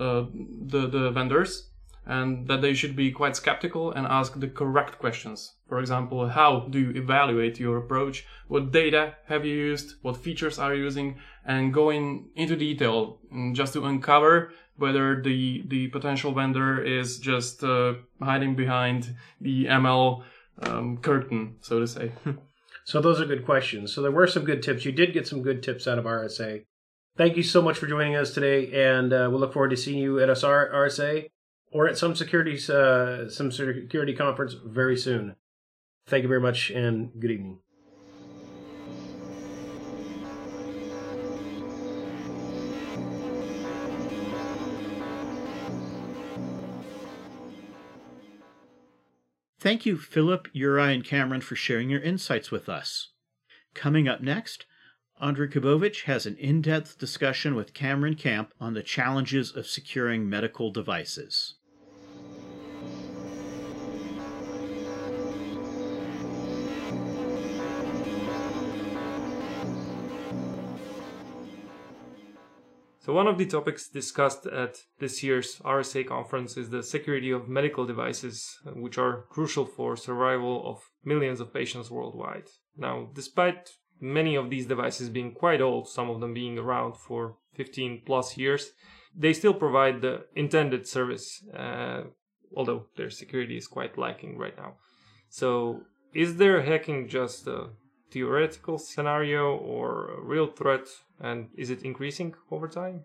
uh, 0.00 0.24
the, 0.66 0.88
the 0.88 1.10
vendors 1.10 1.70
and 2.06 2.46
that 2.48 2.60
they 2.60 2.74
should 2.74 2.94
be 2.94 3.10
quite 3.10 3.36
skeptical 3.36 3.92
and 3.92 4.06
ask 4.06 4.38
the 4.38 4.48
correct 4.48 4.98
questions. 4.98 5.54
For 5.68 5.78
example, 5.78 6.28
how 6.28 6.66
do 6.70 6.78
you 6.78 6.90
evaluate 6.90 7.58
your 7.58 7.78
approach? 7.78 8.26
What 8.48 8.72
data 8.72 9.14
have 9.26 9.46
you 9.46 9.54
used? 9.54 9.94
What 10.02 10.18
features 10.18 10.58
are 10.58 10.74
you 10.74 10.84
using? 10.84 11.18
And 11.46 11.72
going 11.72 12.28
into 12.36 12.56
detail 12.56 13.20
just 13.52 13.72
to 13.74 13.84
uncover 13.86 14.52
whether 14.76 15.20
the, 15.22 15.62
the 15.66 15.88
potential 15.88 16.32
vendor 16.32 16.82
is 16.82 17.18
just 17.18 17.62
uh, 17.62 17.94
hiding 18.20 18.54
behind 18.56 19.14
the 19.40 19.66
ML 19.66 20.24
um, 20.62 20.98
curtain, 20.98 21.56
so 21.60 21.80
to 21.80 21.86
say. 21.86 22.12
so 22.84 23.00
those 23.00 23.20
are 23.20 23.26
good 23.26 23.44
questions. 23.44 23.92
So 23.92 24.02
there 24.02 24.10
were 24.10 24.26
some 24.26 24.44
good 24.44 24.62
tips. 24.62 24.84
You 24.84 24.92
did 24.92 25.12
get 25.12 25.26
some 25.26 25.42
good 25.42 25.62
tips 25.62 25.86
out 25.86 25.98
of 25.98 26.04
RSA. 26.04 26.64
Thank 27.16 27.36
you 27.36 27.44
so 27.44 27.62
much 27.62 27.78
for 27.78 27.86
joining 27.86 28.16
us 28.16 28.34
today, 28.34 28.72
and 28.72 29.12
uh, 29.12 29.28
we'll 29.30 29.38
look 29.38 29.52
forward 29.52 29.70
to 29.70 29.76
seeing 29.76 29.98
you 29.98 30.18
at 30.20 30.28
RSA 30.28 31.28
or 31.70 31.88
at 31.88 31.96
some 31.96 32.16
security 32.16 32.58
uh, 32.68 33.28
some 33.28 33.52
security 33.52 34.14
conference 34.14 34.54
very 34.64 34.96
soon. 34.96 35.36
Thank 36.06 36.22
you 36.22 36.28
very 36.28 36.40
much, 36.40 36.70
and 36.70 37.12
good 37.20 37.30
evening. 37.30 37.63
Thank 49.64 49.86
you, 49.86 49.96
Filip, 49.96 50.48
Uri, 50.52 50.92
and 50.92 51.02
Cameron, 51.02 51.40
for 51.40 51.56
sharing 51.56 51.88
your 51.88 52.02
insights 52.02 52.50
with 52.50 52.68
us. 52.68 53.12
Coming 53.72 54.06
up 54.06 54.20
next, 54.20 54.66
Ondrej 55.22 55.54
Kubovič 55.54 56.02
has 56.02 56.26
an 56.26 56.36
in 56.36 56.60
depth 56.60 56.98
discussion 56.98 57.54
with 57.54 57.72
Cameron 57.72 58.14
Camp 58.14 58.52
on 58.60 58.74
the 58.74 58.82
challenges 58.82 59.56
of 59.56 59.66
securing 59.66 60.28
medical 60.28 60.70
devices. 60.70 61.54
So 73.04 73.12
one 73.12 73.26
of 73.26 73.36
the 73.36 73.44
topics 73.44 73.88
discussed 73.88 74.46
at 74.46 74.78
this 74.98 75.22
year's 75.22 75.56
RSA 75.58 76.06
conference 76.06 76.56
is 76.56 76.70
the 76.70 76.82
security 76.82 77.30
of 77.32 77.50
medical 77.50 77.84
devices, 77.84 78.58
which 78.64 78.96
are 78.96 79.26
crucial 79.28 79.66
for 79.66 79.94
survival 79.94 80.66
of 80.66 80.78
millions 81.04 81.38
of 81.38 81.52
patients 81.52 81.90
worldwide. 81.90 82.48
Now, 82.78 83.10
despite 83.12 83.68
many 84.00 84.36
of 84.36 84.48
these 84.48 84.64
devices 84.64 85.10
being 85.10 85.34
quite 85.34 85.60
old, 85.60 85.86
some 85.86 86.08
of 86.08 86.20
them 86.20 86.32
being 86.32 86.58
around 86.58 86.96
for 86.96 87.36
15 87.56 88.04
plus 88.06 88.38
years, 88.38 88.72
they 89.14 89.34
still 89.34 89.52
provide 89.52 90.00
the 90.00 90.24
intended 90.34 90.88
service, 90.88 91.44
uh, 91.54 92.04
although 92.56 92.86
their 92.96 93.10
security 93.10 93.58
is 93.58 93.66
quite 93.66 93.98
lacking 93.98 94.38
right 94.38 94.56
now. 94.56 94.76
So, 95.28 95.82
is 96.14 96.36
there 96.36 96.62
hacking 96.62 97.08
just 97.08 97.46
a 97.48 97.68
theoretical 98.14 98.78
scenario 98.78 99.56
or 99.56 100.14
real 100.22 100.46
threat 100.46 100.86
and 101.20 101.48
is 101.56 101.68
it 101.68 101.82
increasing 101.82 102.32
over 102.48 102.68
time? 102.68 103.04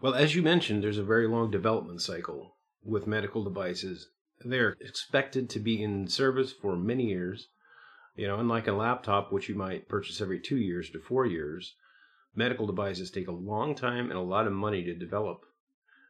Well, 0.00 0.14
as 0.14 0.34
you 0.36 0.42
mentioned, 0.42 0.82
there's 0.82 0.98
a 0.98 1.12
very 1.14 1.26
long 1.26 1.50
development 1.50 2.00
cycle 2.00 2.54
with 2.84 3.08
medical 3.08 3.42
devices. 3.42 4.08
They're 4.42 4.76
expected 4.80 5.50
to 5.50 5.58
be 5.58 5.82
in 5.82 6.06
service 6.06 6.52
for 6.52 6.76
many 6.76 7.06
years. 7.06 7.48
You 8.14 8.28
know, 8.28 8.38
unlike 8.38 8.68
a 8.68 8.72
laptop, 8.72 9.32
which 9.32 9.48
you 9.48 9.56
might 9.56 9.88
purchase 9.88 10.20
every 10.20 10.38
two 10.38 10.56
years 10.56 10.88
to 10.90 11.00
four 11.00 11.26
years, 11.26 11.74
medical 12.34 12.66
devices 12.66 13.10
take 13.10 13.28
a 13.28 13.32
long 13.32 13.74
time 13.74 14.10
and 14.10 14.18
a 14.18 14.22
lot 14.34 14.46
of 14.46 14.52
money 14.52 14.84
to 14.84 14.94
develop, 14.94 15.40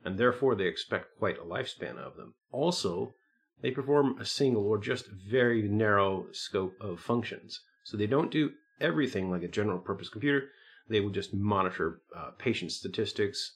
and 0.05 0.19
therefore 0.19 0.55
they 0.55 0.67
expect 0.67 1.19
quite 1.19 1.39
a 1.39 1.43
lifespan 1.55 1.97
of 1.97 2.17
them. 2.17 2.35
Also, 2.53 3.15
they 3.63 3.71
perform 3.71 4.19
a 4.21 4.25
single 4.25 4.67
or 4.67 4.79
just 4.79 5.07
very 5.09 5.63
narrow 5.63 6.27
scope 6.33 6.75
of 6.81 7.01
functions. 7.01 7.61
So 7.91 7.97
they 7.97 8.07
don't 8.07 8.31
do 8.31 8.53
everything 8.81 9.33
like 9.33 9.43
a 9.43 9.49
general 9.49 9.81
purpose 9.81 10.09
computer. 10.09 10.51
They 10.89 11.01
will 11.01 11.11
just 11.11 11.35
monitor 11.35 12.03
uh, 12.17 12.31
patient 12.39 12.71
statistics 12.71 13.55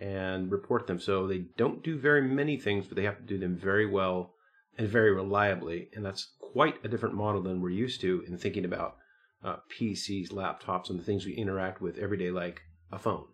and 0.00 0.50
report 0.50 0.88
them. 0.88 0.98
So 0.98 1.28
they 1.28 1.44
don't 1.56 1.84
do 1.84 1.96
very 1.96 2.22
many 2.22 2.58
things, 2.58 2.86
but 2.86 2.96
they 2.96 3.04
have 3.04 3.18
to 3.18 3.22
do 3.22 3.38
them 3.38 3.56
very 3.56 3.86
well 3.86 4.34
and 4.76 4.88
very 4.88 5.12
reliably. 5.12 5.88
And 5.94 6.04
that's 6.04 6.32
quite 6.40 6.84
a 6.84 6.88
different 6.88 7.14
model 7.14 7.42
than 7.42 7.60
we're 7.60 7.70
used 7.70 8.00
to 8.00 8.24
in 8.26 8.36
thinking 8.36 8.64
about 8.64 8.96
uh, 9.44 9.58
PCs, 9.70 10.32
laptops, 10.32 10.90
and 10.90 10.98
the 10.98 11.04
things 11.04 11.24
we 11.24 11.34
interact 11.34 11.80
with 11.80 11.96
every 11.96 12.18
day, 12.18 12.32
like 12.32 12.62
a 12.90 12.98
phone. 12.98 13.26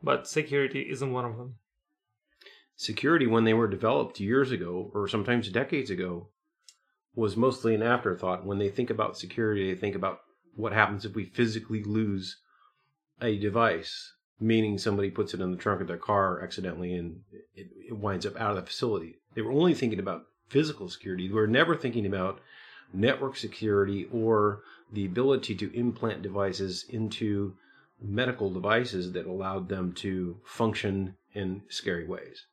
But 0.00 0.28
security 0.28 0.88
isn't 0.88 1.12
one 1.12 1.24
of 1.24 1.36
them. 1.36 1.56
Security, 2.76 3.26
when 3.26 3.42
they 3.42 3.54
were 3.54 3.68
developed 3.68 4.20
years 4.20 4.52
ago, 4.52 4.90
or 4.94 5.08
sometimes 5.08 5.48
decades 5.48 5.90
ago, 5.90 6.28
was 7.14 7.36
mostly 7.36 7.74
an 7.74 7.82
afterthought. 7.82 8.46
When 8.46 8.58
they 8.58 8.68
think 8.68 8.90
about 8.90 9.18
security, 9.18 9.72
they 9.72 9.78
think 9.78 9.94
about 9.94 10.20
what 10.54 10.72
happens 10.72 11.04
if 11.04 11.14
we 11.14 11.26
physically 11.26 11.82
lose 11.82 12.38
a 13.20 13.38
device, 13.38 14.12
meaning 14.40 14.78
somebody 14.78 15.10
puts 15.10 15.34
it 15.34 15.40
in 15.40 15.50
the 15.50 15.56
trunk 15.56 15.80
of 15.80 15.86
their 15.86 15.96
car 15.96 16.42
accidentally 16.42 16.94
and 16.94 17.20
it, 17.54 17.68
it 17.88 17.96
winds 17.96 18.26
up 18.26 18.36
out 18.40 18.50
of 18.50 18.56
the 18.56 18.62
facility. 18.62 19.16
They 19.34 19.42
were 19.42 19.52
only 19.52 19.74
thinking 19.74 19.98
about 19.98 20.26
physical 20.48 20.88
security. 20.88 21.28
They 21.28 21.34
were 21.34 21.46
never 21.46 21.76
thinking 21.76 22.06
about 22.06 22.40
network 22.92 23.36
security 23.36 24.08
or 24.12 24.62
the 24.92 25.06
ability 25.06 25.54
to 25.56 25.74
implant 25.74 26.22
devices 26.22 26.84
into 26.88 27.54
medical 28.00 28.50
devices 28.50 29.12
that 29.12 29.26
allowed 29.26 29.68
them 29.68 29.92
to 29.92 30.38
function 30.44 31.16
in 31.32 31.62
scary 31.68 32.06
ways. 32.06 32.46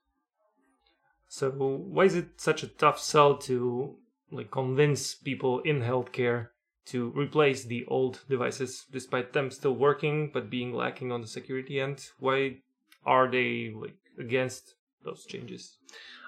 So 1.28 1.50
why 1.52 2.06
is 2.06 2.16
it 2.16 2.40
such 2.40 2.64
a 2.64 2.68
tough 2.68 3.00
sell 3.00 3.38
to 3.40 3.96
like 4.32 4.52
convince 4.52 5.16
people 5.16 5.60
in 5.62 5.82
healthcare 5.82 6.50
to 6.86 7.10
replace 7.16 7.64
the 7.64 7.86
old 7.88 8.22
devices 8.30 8.86
despite 8.92 9.34
them 9.34 9.52
still 9.52 9.76
working 9.76 10.30
but 10.34 10.50
being 10.50 10.74
lacking 10.74 11.12
on 11.12 11.22
the 11.22 11.28
security 11.28 11.80
end. 11.80 12.10
Why 12.20 12.58
are 13.06 13.30
they 13.30 13.74
like 13.76 13.98
against 14.18 14.76
those 15.04 15.26
changes? 15.26 15.78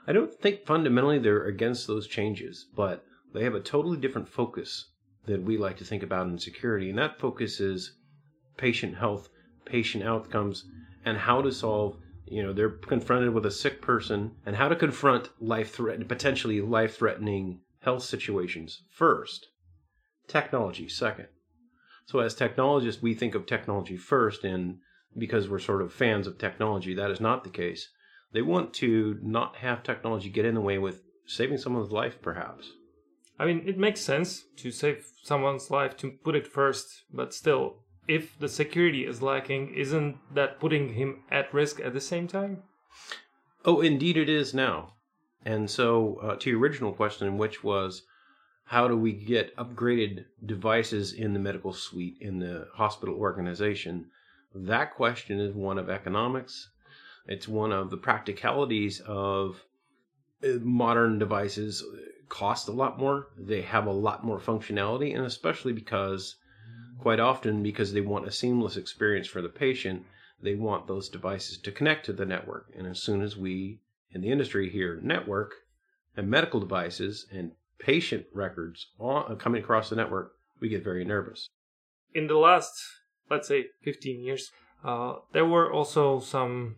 I 0.07 0.13
don't 0.13 0.33
think 0.33 0.65
fundamentally 0.65 1.19
they're 1.19 1.45
against 1.45 1.87
those 1.87 2.07
changes 2.07 2.67
but 2.75 3.03
they 3.33 3.43
have 3.43 3.55
a 3.55 3.59
totally 3.59 3.97
different 3.97 4.27
focus 4.27 4.87
that 5.25 5.43
we 5.43 5.57
like 5.57 5.77
to 5.77 5.85
think 5.85 6.03
about 6.03 6.27
in 6.27 6.37
security 6.37 6.89
and 6.89 6.97
that 6.97 7.19
focus 7.19 7.59
is 7.59 7.93
patient 8.57 8.97
health 8.97 9.29
patient 9.65 10.03
outcomes 10.03 10.65
and 11.05 11.17
how 11.17 11.41
to 11.41 11.51
solve 11.51 11.97
you 12.25 12.41
know 12.41 12.53
they're 12.53 12.69
confronted 12.69 13.33
with 13.33 13.45
a 13.45 13.51
sick 13.51 13.81
person 13.81 14.31
and 14.45 14.55
how 14.55 14.67
to 14.67 14.75
confront 14.75 15.29
life 15.39 15.73
threat 15.73 16.07
potentially 16.07 16.61
life 16.61 16.97
threatening 16.97 17.59
health 17.81 18.03
situations 18.03 18.83
first 18.89 19.47
technology 20.27 20.87
second. 20.87 21.27
So 22.05 22.19
as 22.19 22.33
technologists, 22.33 23.01
we 23.01 23.13
think 23.13 23.35
of 23.35 23.45
technology 23.45 23.97
first, 23.97 24.43
and 24.43 24.79
because 25.17 25.49
we're 25.49 25.59
sort 25.59 25.81
of 25.81 25.93
fans 25.93 26.27
of 26.27 26.37
technology, 26.37 26.93
that 26.93 27.11
is 27.11 27.21
not 27.21 27.43
the 27.43 27.49
case. 27.49 27.89
They 28.33 28.41
want 28.41 28.73
to 28.75 29.19
not 29.21 29.57
have 29.57 29.83
technology 29.83 30.29
get 30.29 30.45
in 30.45 30.55
the 30.55 30.61
way 30.61 30.77
with 30.77 31.03
saving 31.25 31.57
someone's 31.57 31.91
life, 31.91 32.21
perhaps. 32.21 32.71
I 33.37 33.45
mean, 33.45 33.63
it 33.65 33.77
makes 33.77 34.01
sense 34.01 34.43
to 34.57 34.71
save 34.71 35.05
someone's 35.23 35.71
life 35.71 35.97
to 35.97 36.11
put 36.11 36.35
it 36.35 36.47
first, 36.47 37.03
but 37.13 37.33
still, 37.33 37.77
if 38.07 38.37
the 38.39 38.49
security 38.49 39.05
is 39.05 39.21
lacking, 39.21 39.73
isn't 39.73 40.17
that 40.33 40.59
putting 40.59 40.93
him 40.93 41.23
at 41.31 41.53
risk 41.53 41.79
at 41.79 41.93
the 41.93 42.01
same 42.01 42.27
time? 42.27 42.63
Oh, 43.65 43.81
indeed 43.81 44.17
it 44.17 44.29
is 44.29 44.53
now. 44.53 44.93
And 45.45 45.69
so, 45.69 46.19
uh, 46.21 46.35
to 46.37 46.49
your 46.49 46.59
original 46.59 46.93
question, 46.93 47.37
which 47.37 47.63
was 47.63 48.03
how 48.65 48.87
do 48.87 48.95
we 48.95 49.11
get 49.11 49.55
upgraded 49.57 50.25
devices 50.45 51.13
in 51.13 51.33
the 51.33 51.39
medical 51.39 51.73
suite 51.73 52.17
in 52.21 52.39
the 52.39 52.67
hospital 52.73 53.15
organization? 53.15 54.07
That 54.53 54.93
question 54.95 55.39
is 55.39 55.53
one 55.53 55.77
of 55.77 55.89
economics. 55.89 56.69
It's 57.27 57.47
one 57.47 57.71
of 57.71 57.89
the 57.89 57.97
practicalities 57.97 58.99
of 59.01 59.63
uh, 60.43 60.59
modern 60.61 61.19
devices 61.19 61.83
cost 62.29 62.67
a 62.67 62.71
lot 62.71 62.97
more. 62.97 63.27
They 63.37 63.61
have 63.61 63.87
a 63.87 63.91
lot 63.91 64.23
more 64.23 64.39
functionality 64.39 65.15
and 65.15 65.25
especially 65.25 65.73
because 65.73 66.35
quite 66.99 67.19
often 67.19 67.63
because 67.63 67.93
they 67.93 68.01
want 68.01 68.27
a 68.27 68.31
seamless 68.31 68.77
experience 68.77 69.27
for 69.27 69.41
the 69.41 69.49
patient 69.49 70.05
they 70.41 70.55
want 70.55 70.87
those 70.87 71.09
devices 71.09 71.57
to 71.59 71.71
connect 71.71 72.05
to 72.05 72.13
the 72.13 72.25
network. 72.25 72.71
And 72.75 72.87
as 72.87 73.01
soon 73.01 73.21
as 73.21 73.37
we 73.37 73.79
in 74.13 74.21
the 74.21 74.31
industry 74.31 74.69
here 74.69 74.99
network 75.01 75.53
and 76.15 76.29
medical 76.29 76.59
devices 76.59 77.25
and 77.31 77.51
patient 77.79 78.25
records 78.33 78.87
uh, 79.03 79.35
coming 79.35 79.61
across 79.61 79.89
the 79.89 79.95
network, 79.95 80.33
we 80.59 80.69
get 80.69 80.83
very 80.83 81.03
nervous. 81.03 81.47
In 82.13 82.27
the 82.27 82.37
last, 82.37 82.73
let's 83.29 83.47
say, 83.47 83.67
15 83.83 84.23
years, 84.23 84.51
uh, 84.83 85.15
there 85.33 85.45
were 85.45 85.71
also 85.71 86.19
some 86.19 86.77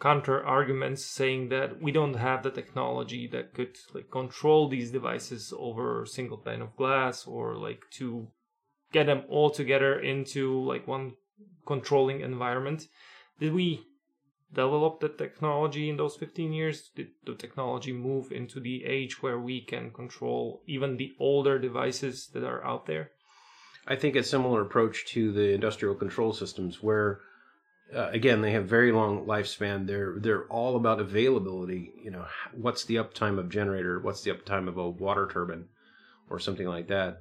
counter 0.00 0.44
arguments 0.44 1.04
saying 1.04 1.48
that 1.50 1.80
we 1.80 1.92
don't 1.92 2.14
have 2.14 2.42
the 2.42 2.50
technology 2.50 3.28
that 3.28 3.54
could 3.54 3.76
like 3.94 4.10
control 4.10 4.68
these 4.68 4.90
devices 4.90 5.54
over 5.56 6.02
a 6.02 6.06
single 6.06 6.38
pane 6.38 6.60
of 6.60 6.74
glass 6.76 7.24
or 7.24 7.56
like 7.56 7.82
to 7.92 8.26
get 8.92 9.06
them 9.06 9.22
all 9.28 9.48
together 9.48 10.00
into 10.00 10.60
like 10.64 10.88
one 10.88 11.12
controlling 11.64 12.20
environment 12.20 12.88
did 13.38 13.54
we 13.54 13.86
develop 14.52 15.00
the 15.00 15.08
technology 15.08 15.88
in 15.88 15.96
those 15.96 16.16
15 16.16 16.52
years 16.52 16.90
did 16.94 17.08
the 17.24 17.34
technology 17.34 17.92
move 17.92 18.30
into 18.30 18.60
the 18.60 18.84
age 18.84 19.22
where 19.22 19.38
we 19.38 19.60
can 19.60 19.90
control 19.90 20.62
even 20.66 20.96
the 20.96 21.12
older 21.18 21.58
devices 21.58 22.28
that 22.32 22.44
are 22.44 22.64
out 22.64 22.86
there 22.86 23.10
i 23.86 23.96
think 23.96 24.16
a 24.16 24.22
similar 24.22 24.60
approach 24.62 25.06
to 25.06 25.32
the 25.32 25.52
industrial 25.52 25.94
control 25.94 26.32
systems 26.32 26.82
where 26.82 27.20
uh, 27.94 28.08
again, 28.10 28.40
they 28.40 28.52
have 28.52 28.64
very 28.64 28.90
long 28.90 29.26
lifespan. 29.26 29.86
They're 29.86 30.14
they're 30.18 30.44
all 30.44 30.76
about 30.76 30.98
availability. 30.98 31.92
You 32.02 32.10
know, 32.10 32.26
what's 32.54 32.84
the 32.84 32.96
uptime 32.96 33.38
of 33.38 33.50
generator? 33.50 34.00
What's 34.00 34.22
the 34.22 34.30
uptime 34.30 34.66
of 34.66 34.78
a 34.78 34.88
water 34.88 35.28
turbine, 35.30 35.66
or 36.30 36.38
something 36.38 36.66
like 36.66 36.88
that. 36.88 37.20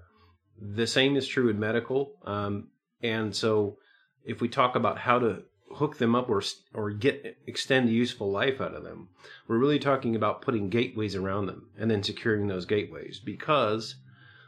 The 0.59 0.87
same 0.87 1.17
is 1.17 1.27
true 1.27 1.49
in 1.49 1.59
medical. 1.59 2.13
Um, 2.23 2.69
and 3.03 3.35
so, 3.35 3.77
if 4.23 4.41
we 4.41 4.47
talk 4.47 4.75
about 4.75 4.97
how 4.97 5.19
to 5.19 5.43
hook 5.75 5.97
them 5.97 6.15
up 6.15 6.29
or 6.29 6.41
or 6.73 6.91
get 6.91 7.37
extend 7.47 7.87
the 7.87 7.93
useful 7.93 8.31
life 8.31 8.61
out 8.61 8.75
of 8.75 8.83
them, 8.83 9.09
we're 9.47 9.57
really 9.57 9.79
talking 9.79 10.15
about 10.15 10.41
putting 10.41 10.69
gateways 10.69 11.15
around 11.15 11.47
them 11.47 11.69
and 11.77 11.89
then 11.89 12.03
securing 12.03 12.47
those 12.47 12.65
gateways 12.65 13.19
because 13.19 13.95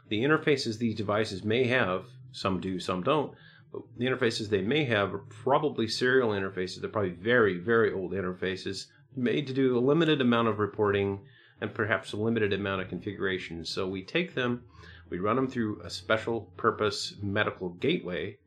the 0.08 0.22
interfaces 0.22 0.78
these 0.78 0.94
devices 0.94 1.44
may 1.44 1.64
have, 1.64 2.04
some 2.32 2.60
do, 2.60 2.78
some 2.78 3.02
don't 3.02 3.34
but 3.74 3.82
the 3.96 4.06
interfaces 4.06 4.48
they 4.48 4.62
may 4.62 4.84
have 4.84 5.12
are 5.12 5.24
probably 5.28 5.88
serial 5.88 6.30
interfaces. 6.30 6.80
They're 6.80 6.88
probably 6.88 7.10
very, 7.10 7.58
very 7.58 7.92
old 7.92 8.12
interfaces 8.12 8.86
made 9.16 9.48
to 9.48 9.52
do 9.52 9.76
a 9.76 9.80
limited 9.80 10.20
amount 10.20 10.46
of 10.46 10.60
reporting 10.60 11.20
and 11.60 11.74
perhaps 11.74 12.12
a 12.12 12.16
limited 12.16 12.52
amount 12.52 12.82
of 12.82 12.88
configuration. 12.88 13.64
So 13.64 13.88
we 13.88 14.04
take 14.04 14.34
them, 14.34 14.62
we 15.10 15.18
run 15.18 15.34
them 15.34 15.48
through 15.48 15.80
a 15.82 15.90
special 15.90 16.52
purpose 16.56 17.16
medical 17.20 17.70
gateway. 17.70 18.38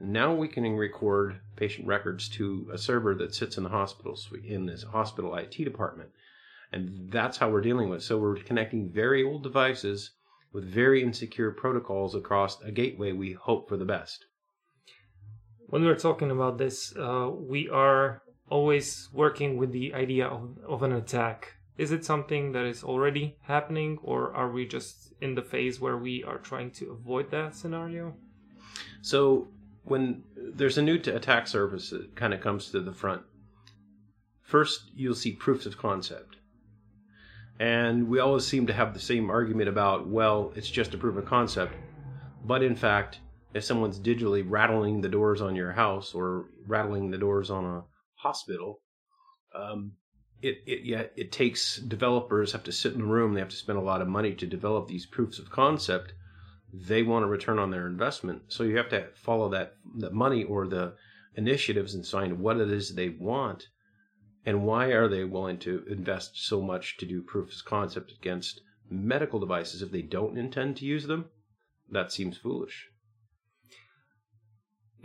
Now 0.00 0.34
we 0.34 0.48
can 0.48 0.64
record 0.76 1.40
patient 1.56 1.86
records 1.86 2.28
to 2.30 2.68
a 2.72 2.78
server 2.78 3.14
that 3.16 3.34
sits 3.34 3.56
in 3.56 3.64
the 3.64 3.70
hospital 3.70 4.18
in 4.44 4.66
this 4.66 4.82
hospital 4.82 5.34
IT 5.36 5.56
department. 5.56 6.10
And 6.72 7.10
that's 7.10 7.38
how 7.38 7.50
we're 7.50 7.60
dealing 7.60 7.88
with 7.88 8.00
it. 8.00 8.04
So 8.04 8.18
we're 8.18 8.36
connecting 8.36 8.90
very 8.90 9.24
old 9.24 9.42
devices 9.42 10.10
with 10.52 10.64
very 10.64 11.02
insecure 11.02 11.50
protocols 11.50 12.14
across 12.14 12.60
a 12.62 12.70
gateway 12.70 13.12
we 13.12 13.32
hope 13.32 13.68
for 13.68 13.76
the 13.76 13.84
best 13.84 14.26
when 15.68 15.84
we're 15.84 15.96
talking 15.96 16.30
about 16.30 16.58
this, 16.58 16.94
uh, 16.96 17.28
we 17.32 17.68
are 17.68 18.22
always 18.48 19.08
working 19.12 19.56
with 19.56 19.72
the 19.72 19.94
idea 19.94 20.26
of, 20.26 20.56
of 20.66 20.82
an 20.82 20.92
attack. 20.92 21.54
Is 21.76 21.90
it 21.92 22.04
something 22.04 22.52
that 22.52 22.64
is 22.64 22.84
already 22.84 23.36
happening, 23.42 23.98
or 24.02 24.34
are 24.34 24.50
we 24.50 24.66
just 24.66 25.12
in 25.20 25.34
the 25.34 25.42
phase 25.42 25.80
where 25.80 25.96
we 25.96 26.24
are 26.24 26.38
trying 26.38 26.70
to 26.72 26.92
avoid 26.92 27.30
that 27.32 27.54
scenario? 27.54 28.14
So, 29.02 29.48
when 29.86 30.22
there's 30.36 30.78
a 30.78 30.82
new 30.82 30.94
attack 30.94 31.48
surface 31.48 31.90
that 31.90 32.14
kind 32.14 32.34
of 32.34 32.40
comes 32.40 32.70
to 32.70 32.80
the 32.80 32.92
front, 32.92 33.22
first 34.42 34.90
you'll 34.94 35.14
see 35.14 35.32
proofs 35.32 35.66
of 35.66 35.78
concept. 35.78 36.36
And 37.58 38.08
we 38.08 38.18
always 38.18 38.46
seem 38.46 38.66
to 38.66 38.72
have 38.74 38.92
the 38.92 39.00
same 39.00 39.30
argument 39.30 39.68
about, 39.68 40.06
well, 40.06 40.52
it's 40.54 40.68
just 40.68 40.92
a 40.92 40.98
proof 40.98 41.16
of 41.16 41.24
concept. 41.24 41.74
But 42.44 42.62
in 42.62 42.76
fact, 42.76 43.20
if 43.54 43.64
someone's 43.64 43.98
digitally 43.98 44.44
rattling 44.46 45.00
the 45.00 45.08
doors 45.08 45.40
on 45.40 45.56
your 45.56 45.72
house 45.72 46.14
or 46.14 46.46
rattling 46.66 47.10
the 47.10 47.18
doors 47.18 47.50
on 47.50 47.64
a 47.64 47.84
hospital, 48.16 48.80
um, 49.54 49.92
it 50.42 50.58
it 50.66 50.84
yeah 50.84 51.04
it 51.16 51.32
takes 51.32 51.76
developers 51.76 52.52
have 52.52 52.64
to 52.64 52.72
sit 52.72 52.92
in 52.92 52.98
the 52.98 53.06
room. 53.06 53.32
They 53.32 53.40
have 53.40 53.48
to 53.48 53.56
spend 53.56 53.78
a 53.78 53.82
lot 53.82 54.02
of 54.02 54.08
money 54.08 54.34
to 54.34 54.46
develop 54.46 54.86
these 54.86 55.06
proofs 55.06 55.38
of 55.38 55.50
concept. 55.50 56.12
They 56.78 57.02
want 57.02 57.24
a 57.24 57.28
return 57.28 57.58
on 57.58 57.70
their 57.70 57.86
investment, 57.86 58.42
so 58.48 58.62
you 58.62 58.76
have 58.76 58.90
to 58.90 59.08
follow 59.14 59.48
that 59.50 59.76
the 59.94 60.10
money 60.10 60.44
or 60.44 60.66
the 60.66 60.94
initiatives 61.34 61.94
and 61.94 62.06
find 62.06 62.38
what 62.38 62.58
it 62.58 62.70
is 62.70 62.94
they 62.94 63.08
want, 63.08 63.68
and 64.44 64.64
why 64.64 64.86
are 64.88 65.08
they 65.08 65.24
willing 65.24 65.58
to 65.60 65.84
invest 65.88 66.46
so 66.46 66.60
much 66.60 66.96
to 66.98 67.06
do 67.06 67.22
proof 67.22 67.52
of 67.52 67.64
concept 67.64 68.12
against 68.12 68.60
medical 68.90 69.40
devices 69.40 69.82
if 69.82 69.90
they 69.90 70.02
don't 70.02 70.36
intend 70.36 70.76
to 70.76 70.84
use 70.84 71.06
them? 71.06 71.26
That 71.90 72.12
seems 72.12 72.36
foolish 72.36 72.88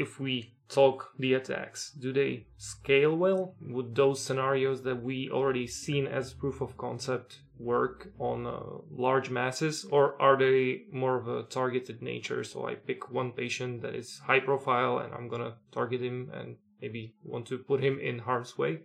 if 0.02 0.20
we 0.20 0.56
talk 0.68 1.12
the 1.20 1.34
attacks, 1.34 1.92
do 1.92 2.12
they 2.12 2.48
scale 2.58 3.16
well? 3.16 3.56
Would 3.62 3.96
those 3.96 4.22
scenarios 4.22 4.82
that 4.84 5.04
we 5.04 5.30
already 5.30 5.68
seen 5.68 6.08
as 6.08 6.34
proof 6.34 6.62
of 6.62 6.78
concept 6.78 7.40
work 7.62 8.12
on 8.20 8.46
uh, 8.46 8.60
large 8.90 9.30
masses, 9.30 9.86
or 9.86 10.22
are 10.22 10.38
they 10.38 10.84
more 10.92 11.18
of 11.18 11.28
a 11.28 11.44
targeted 11.44 12.02
nature? 12.02 12.44
So 12.44 12.68
I 12.68 12.76
pick 12.76 13.12
one 13.12 13.32
patient 13.32 13.82
that 13.82 13.96
is 13.96 14.20
high 14.26 14.40
profile, 14.40 14.98
and 15.00 15.14
I'm 15.14 15.28
gonna 15.28 15.56
target 15.72 16.02
him 16.02 16.32
and 16.34 16.58
maybe 16.82 17.16
want 17.24 17.46
to 17.48 17.58
put 17.58 17.84
him 17.84 18.00
in 18.00 18.20
harm's 18.20 18.58
way. 18.58 18.82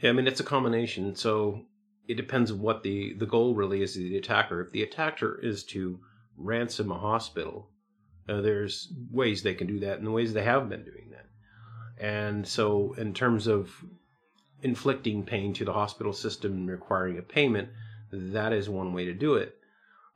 Yeah, 0.00 0.10
I 0.10 0.12
mean 0.12 0.26
it's 0.26 0.40
a 0.40 0.44
combination. 0.44 1.14
So 1.14 1.62
it 2.06 2.14
depends 2.14 2.50
on 2.50 2.60
what 2.60 2.82
the 2.82 3.14
the 3.14 3.26
goal 3.26 3.54
really 3.54 3.82
is 3.82 3.96
of 3.96 4.02
the 4.02 4.16
attacker. 4.16 4.60
If 4.60 4.72
the 4.72 4.82
attacker 4.82 5.40
is 5.42 5.64
to 5.64 6.00
ransom 6.36 6.90
a 6.90 6.98
hospital 6.98 7.70
uh, 8.28 8.40
there's 8.40 8.92
ways 9.10 9.42
they 9.42 9.54
can 9.54 9.66
do 9.66 9.80
that 9.80 9.98
and 9.98 10.06
the 10.06 10.10
ways 10.10 10.32
they 10.32 10.42
have 10.42 10.68
been 10.68 10.84
doing 10.84 11.10
that. 11.10 11.26
And 11.98 12.46
so, 12.46 12.94
in 12.94 13.14
terms 13.14 13.46
of 13.46 13.72
inflicting 14.66 15.24
pain 15.24 15.54
to 15.54 15.64
the 15.64 15.72
hospital 15.72 16.12
system 16.12 16.52
and 16.52 16.68
requiring 16.68 17.16
a 17.18 17.22
payment, 17.22 17.68
that 18.10 18.52
is 18.52 18.68
one 18.68 18.92
way 18.92 19.04
to 19.04 19.14
do 19.14 19.36
it. 19.36 19.56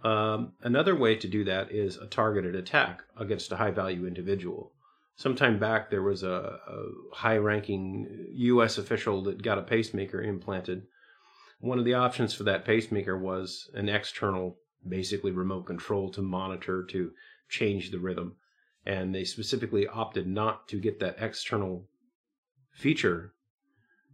Um, 0.03 0.55
another 0.63 0.97
way 0.97 1.15
to 1.15 1.29
do 1.29 1.45
that 1.45 1.71
is 1.71 1.97
a 1.97 2.07
targeted 2.07 2.57
attack 2.57 3.05
against 3.17 3.53
a 3.53 3.57
high 3.57 3.71
value 3.71 4.07
individual. 4.09 4.73
Sometime 5.15 5.61
back, 5.61 5.89
there 5.89 6.03
was 6.03 6.25
a, 6.25 6.59
a 6.67 7.15
high 7.15 7.37
ranking 7.37 8.27
U.S. 8.33 8.77
official 8.77 9.23
that 9.25 9.41
got 9.41 9.59
a 9.59 9.63
pacemaker 9.63 10.21
implanted. 10.21 10.83
One 11.61 11.79
of 11.79 11.85
the 11.85 11.95
options 11.95 12.35
for 12.35 12.43
that 12.45 12.65
pacemaker 12.65 13.17
was 13.17 13.71
an 13.75 13.89
external, 13.89 14.57
basically 14.89 15.31
remote 15.31 15.67
control 15.67 16.11
to 16.11 16.23
monitor, 16.23 16.83
to 16.91 17.13
change 17.49 17.93
the 17.93 18.01
rhythm. 18.01 18.35
And 18.85 19.15
they 19.15 19.25
specifically 19.25 19.87
opted 19.87 20.27
not 20.27 20.67
to 20.69 20.81
get 20.81 20.99
that 20.99 21.19
external 21.21 21.87
feature 22.73 23.35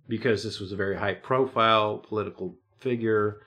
because 0.08 0.44
this 0.44 0.60
was 0.60 0.72
a 0.72 0.76
very 0.76 0.96
high 0.96 1.14
profile 1.14 1.98
political 1.98 2.56
figure 2.78 3.40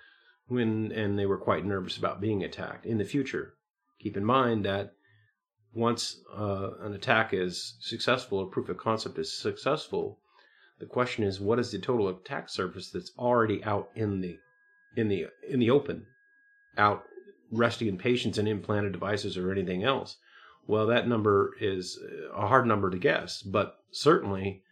when 0.48 0.92
and 0.92 1.18
they 1.18 1.26
were 1.26 1.38
quite 1.38 1.66
nervous 1.66 1.98
about 1.98 2.22
being 2.22 2.44
attacked 2.44 2.86
in 2.86 2.98
the 2.98 3.06
future. 3.06 3.54
Keep 4.00 4.18
in 4.18 4.26
mind 4.26 4.66
that 4.66 4.94
once 5.74 6.22
uh, 6.36 6.72
an 6.82 6.94
attack 6.94 7.34
is 7.34 7.76
successful, 7.80 8.42
a 8.42 8.48
proof 8.48 8.70
of 8.70 8.78
concept 8.78 9.20
is 9.20 9.32
successful, 9.32 10.20
the 10.80 10.86
question 10.86 11.24
is 11.24 11.40
what 11.40 11.60
is 11.60 11.72
the 11.72 11.80
total 11.80 12.08
attack 12.10 12.50
surface 12.50 12.90
that's 12.90 13.12
already 13.18 13.64
out 13.64 13.90
in 13.96 14.22
the 14.22 14.40
in 14.96 15.08
the 15.08 15.28
in 15.48 15.60
the 15.60 15.70
open, 15.70 16.08
out 16.78 17.04
resting 17.52 17.88
in 17.88 17.98
patients 17.98 18.38
and 18.38 18.48
implanted 18.48 18.94
devices 18.94 19.38
or 19.38 19.52
anything 19.52 19.84
else. 19.84 20.18
Well, 20.68 20.88
that 20.88 21.08
number 21.08 21.54
is 21.60 22.00
a 22.34 22.48
hard 22.48 22.66
number 22.66 22.90
to 22.90 22.98
guess, 22.98 23.42
but 23.42 23.80
certainly 23.92 24.64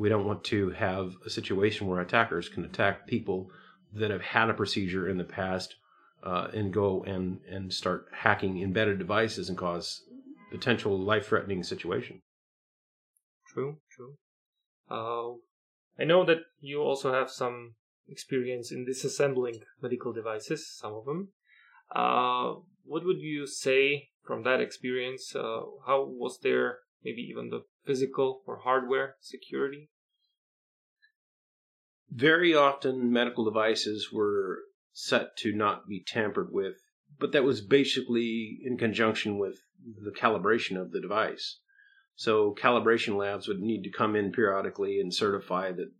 we 0.00 0.08
don't 0.08 0.24
want 0.24 0.42
to 0.42 0.70
have 0.70 1.12
a 1.26 1.30
situation 1.30 1.86
where 1.86 2.00
attackers 2.00 2.48
can 2.48 2.64
attack 2.64 3.06
people 3.06 3.50
that 3.92 4.10
have 4.10 4.22
had 4.22 4.48
a 4.48 4.54
procedure 4.54 5.10
in 5.10 5.18
the 5.18 5.24
past 5.24 5.76
uh, 6.22 6.48
and 6.54 6.72
go 6.72 7.04
and, 7.04 7.38
and 7.46 7.70
start 7.70 8.06
hacking 8.10 8.62
embedded 8.62 8.98
devices 8.98 9.50
and 9.50 9.58
cause 9.58 10.04
potential 10.50 10.98
life 10.98 11.26
threatening 11.26 11.62
situation. 11.62 12.22
True, 13.46 13.76
true. 13.94 14.14
Uh, 14.90 15.34
I 16.00 16.06
know 16.06 16.24
that 16.24 16.38
you 16.60 16.80
also 16.80 17.12
have 17.12 17.28
some 17.28 17.74
experience 18.08 18.72
in 18.72 18.86
disassembling 18.86 19.60
medical 19.82 20.14
devices, 20.14 20.66
some 20.66 20.94
of 20.94 21.04
them. 21.04 21.28
Uh, 21.94 22.54
what 22.86 23.04
would 23.04 23.20
you 23.20 23.46
say 23.46 24.08
from 24.24 24.44
that 24.44 24.62
experience? 24.62 25.36
Uh, 25.36 25.60
how 25.86 26.06
was 26.08 26.38
there 26.42 26.78
maybe 27.04 27.22
even 27.22 27.50
the 27.50 27.64
physical 27.84 28.42
or 28.46 28.58
hardware 28.58 29.16
security? 29.20 29.90
Very 32.10 32.54
often, 32.54 33.12
medical 33.12 33.44
devices 33.44 34.10
were 34.12 34.58
set 34.92 35.36
to 35.38 35.52
not 35.52 35.86
be 35.88 36.02
tampered 36.04 36.48
with, 36.50 36.76
but 37.18 37.32
that 37.32 37.44
was 37.44 37.60
basically 37.60 38.58
in 38.64 38.76
conjunction 38.76 39.38
with 39.38 39.58
the 40.04 40.10
calibration 40.10 40.80
of 40.80 40.90
the 40.90 41.00
device. 41.00 41.60
So, 42.16 42.54
calibration 42.60 43.16
labs 43.16 43.48
would 43.48 43.60
need 43.60 43.82
to 43.84 43.90
come 43.90 44.14
in 44.14 44.32
periodically 44.32 45.00
and 45.00 45.14
certify 45.14 45.72
that 45.72 45.92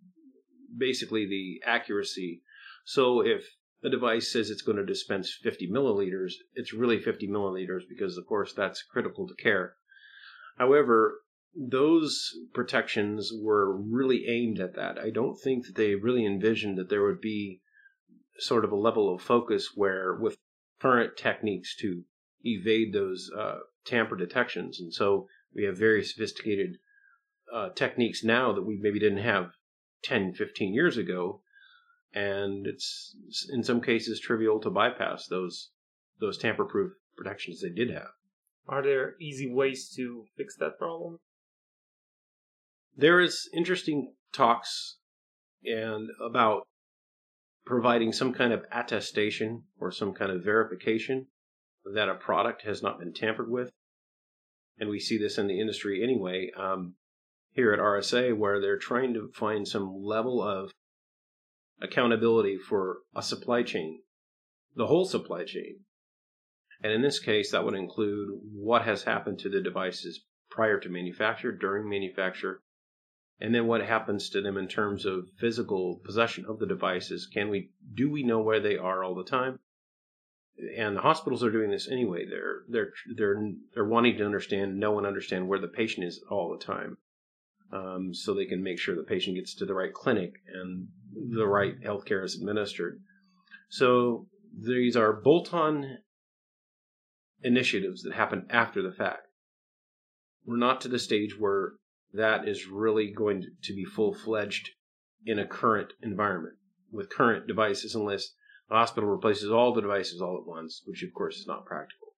basically 0.77 1.27
the 1.27 1.63
accuracy. 1.65 2.43
So, 2.85 3.21
if 3.21 3.57
a 3.83 3.89
device 3.89 4.31
says 4.31 4.51
it's 4.51 4.63
going 4.63 4.77
to 4.77 4.85
dispense 4.85 5.33
50 5.43 5.71
milliliters, 5.71 6.33
it's 6.55 6.75
really 6.75 7.01
50 7.01 7.29
milliliters 7.29 7.83
because, 7.89 8.19
of 8.19 8.27
course, 8.27 8.53
that's 8.53 8.83
critical 8.83 9.27
to 9.29 9.35
care. 9.35 9.77
However, 10.61 11.23
those 11.55 12.37
protections 12.53 13.33
were 13.33 13.75
really 13.75 14.27
aimed 14.27 14.61
at 14.61 14.75
that. 14.75 14.99
I 14.99 15.09
don't 15.09 15.41
think 15.41 15.65
that 15.65 15.75
they 15.75 15.95
really 15.95 16.27
envisioned 16.27 16.77
that 16.77 16.91
there 16.91 17.03
would 17.03 17.23
be 17.23 17.63
sort 18.39 18.67
of 18.67 18.71
a 18.71 18.77
level 18.77 19.15
of 19.15 19.23
focus 19.23 19.71
where, 19.75 20.15
with 20.15 20.37
current 20.79 21.17
techniques 21.17 21.75
to 21.77 22.05
evade 22.45 22.93
those 22.93 23.31
uh, 23.35 23.61
tamper 23.87 24.17
detections, 24.17 24.79
and 24.79 24.93
so 24.93 25.29
we 25.55 25.65
have 25.65 25.79
very 25.79 26.05
sophisticated 26.05 26.77
uh, 27.51 27.71
techniques 27.71 28.23
now 28.23 28.53
that 28.53 28.67
we 28.67 28.77
maybe 28.77 28.99
didn't 28.99 29.25
have 29.25 29.53
10, 30.05 30.35
15 30.35 30.75
years 30.75 30.99
ago 30.99 31.41
and 32.13 32.67
it's 32.67 33.17
in 33.51 33.63
some 33.63 33.81
cases 33.81 34.21
trivial 34.21 34.61
to 34.61 34.69
bypass 34.69 35.27
those 35.29 35.71
those 36.19 36.37
tamper-proof 36.37 36.93
protections 37.17 37.63
they 37.63 37.71
did 37.71 37.89
have. 37.89 38.11
Are 38.71 38.83
there 38.83 39.17
easy 39.21 39.53
ways 39.53 39.93
to 39.97 40.27
fix 40.37 40.55
that 40.57 40.79
problem? 40.79 41.19
There 42.97 43.19
is 43.21 43.51
interesting 43.53 44.15
talks 44.33 44.99
and 45.65 46.09
about 46.25 46.63
providing 47.67 48.13
some 48.13 48.33
kind 48.33 48.53
of 48.53 48.65
attestation 48.71 49.65
or 49.81 49.91
some 49.91 50.15
kind 50.15 50.31
of 50.31 50.45
verification 50.45 51.27
that 51.95 52.09
a 52.09 52.15
product 52.15 52.63
has 52.63 52.81
not 52.81 53.01
been 53.01 53.13
tampered 53.13 53.51
with. 53.51 53.71
And 54.79 54.89
we 54.89 55.01
see 55.01 55.19
this 55.19 55.37
in 55.37 55.49
the 55.49 55.61
industry 55.61 56.03
anyway, 56.03 56.53
um, 56.57 56.95
here 57.53 57.73
at 57.73 57.81
RSA, 57.81 58.37
where 58.37 58.61
they're 58.61 58.79
trying 58.79 59.15
to 59.15 59.33
find 59.35 59.67
some 59.67 60.01
level 60.01 60.41
of 60.41 60.71
accountability 61.83 62.57
for 62.57 62.99
a 63.17 63.23
supply 63.23 63.65
chain, 63.65 64.03
the 64.77 64.87
whole 64.87 65.07
supply 65.07 65.45
chain. 65.45 65.81
And 66.83 66.93
in 66.93 67.03
this 67.03 67.19
case, 67.19 67.51
that 67.51 67.65
would 67.65 67.75
include 67.75 68.31
what 68.53 68.83
has 68.83 69.03
happened 69.03 69.39
to 69.41 69.49
the 69.49 69.61
devices 69.61 70.25
prior 70.51 70.81
to 70.81 70.89
manufacture, 70.89 71.53
during 71.53 71.89
manufacture, 71.89 72.63
and 73.41 73.55
then 73.55 73.67
what 73.67 73.83
happens 73.83 74.29
to 74.31 74.41
them 74.41 74.57
in 74.57 74.69
terms 74.69 75.07
of 75.07 75.29
physical 75.39 76.01
possession 76.05 76.45
of 76.47 76.59
the 76.59 76.67
devices. 76.67 77.27
Can 77.27 77.49
we 77.49 77.71
do 77.95 78.11
we 78.11 78.23
know 78.23 78.41
where 78.41 78.61
they 78.61 78.77
are 78.77 79.03
all 79.05 79.15
the 79.15 79.25
time? 79.25 79.59
And 80.77 80.97
the 80.97 81.01
hospitals 81.01 81.43
are 81.43 81.51
doing 81.51 81.71
this 81.71 81.89
anyway. 81.91 82.27
They're 82.27 82.63
they're 82.69 82.93
they're 83.15 83.53
they're 83.75 83.85
wanting 83.85 84.19
to 84.19 84.27
understand, 84.27 84.79
know 84.79 84.99
and 84.99 85.07
understand 85.07 85.49
where 85.49 85.59
the 85.59 85.69
patient 85.69 86.07
is 86.07 86.23
all 86.31 86.51
the 86.51 86.65
time 86.65 86.99
um, 87.73 88.13
so 88.15 88.35
they 88.35 88.47
can 88.47 88.63
make 88.63 88.79
sure 88.79 88.95
the 88.95 89.03
patient 89.03 89.37
gets 89.37 89.55
to 89.55 89.65
the 89.65 89.75
right 89.75 89.93
clinic 89.93 90.35
and 90.53 90.89
the 91.35 91.47
right 91.47 91.81
healthcare 91.81 92.25
is 92.25 92.37
administered. 92.37 93.01
So 93.69 94.27
these 94.59 94.97
are 94.97 95.13
bolt 95.13 95.55
on 95.55 95.99
initiatives 97.43 98.03
that 98.03 98.13
happen 98.13 98.47
after 98.51 98.83
the 98.83 98.93
fact. 98.93 99.27
We're 100.45 100.57
not 100.57 100.81
to 100.83 100.89
the 100.89 100.99
stage 100.99 101.39
where 101.39 101.73
that 102.13 102.49
is 102.49 102.67
really 102.67 103.13
going 103.13 103.45
to 103.63 103.75
be 103.75 103.85
full 103.85 104.15
fledged 104.15 104.71
in 105.25 105.39
a 105.39 105.47
current 105.47 105.93
environment 106.03 106.57
with 106.91 107.11
current 107.11 107.47
devices 107.47 107.95
unless 107.95 108.31
the 108.69 108.75
hospital 108.75 109.09
replaces 109.09 109.51
all 109.51 109.73
the 109.73 109.81
devices 109.81 110.21
all 110.21 110.39
at 110.41 110.47
once, 110.47 110.83
which 110.85 111.03
of 111.03 111.13
course 111.13 111.37
is 111.37 111.47
not 111.47 111.67
practical. 111.67 112.15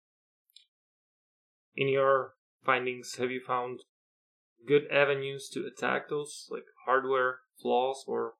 In 1.76 1.88
your 1.88 2.34
findings, 2.66 3.16
have 3.16 3.32
you 3.32 3.42
found 3.46 3.80
good 4.68 4.84
avenues 4.92 5.50
to 5.54 5.66
attack 5.66 6.10
those 6.10 6.48
like 6.50 6.66
hardware 6.86 7.40
flaws 7.62 8.04
or 8.08 8.34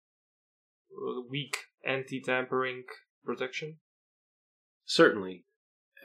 uh, 0.92 1.22
weak 1.30 1.58
anti-tampering 1.86 2.84
protection? 3.24 3.78
Certainly. 4.86 5.46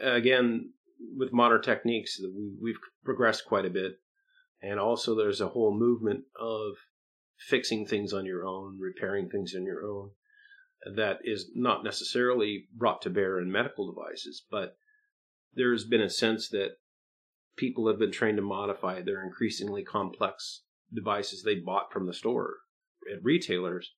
Again, 0.01 0.73
with 1.17 1.33
modern 1.33 1.63
techniques, 1.63 2.21
we've 2.63 2.79
progressed 3.05 3.45
quite 3.47 3.65
a 3.65 3.71
bit. 3.71 3.99
And 4.63 4.81
also, 4.81 5.15
there's 5.15 5.41
a 5.41 5.49
whole 5.49 5.77
movement 5.77 6.25
of 6.41 6.75
fixing 7.39 7.87
things 7.87 8.13
on 8.13 8.25
your 8.25 8.47
own, 8.47 8.79
repairing 8.81 9.29
things 9.29 9.55
on 9.55 9.65
your 9.65 9.85
own, 9.85 10.11
that 10.95 11.19
is 11.25 11.51
not 11.55 11.85
necessarily 11.85 12.67
brought 12.75 13.03
to 13.03 13.11
bear 13.11 13.39
in 13.39 13.51
medical 13.51 13.93
devices, 13.93 14.45
but 14.51 14.77
there's 15.55 15.85
been 15.85 16.01
a 16.01 16.11
sense 16.11 16.49
that 16.51 16.77
people 17.57 17.89
have 17.89 17.99
been 17.99 18.13
trained 18.13 18.37
to 18.37 18.43
modify 18.43 19.03
their 19.03 19.23
increasingly 19.23 19.83
complex 19.83 20.63
devices 20.95 21.43
they 21.43 21.57
bought 21.57 21.93
from 21.93 22.07
the 22.07 22.15
store 22.15 22.55
at 23.13 23.23
retailers. 23.23 23.93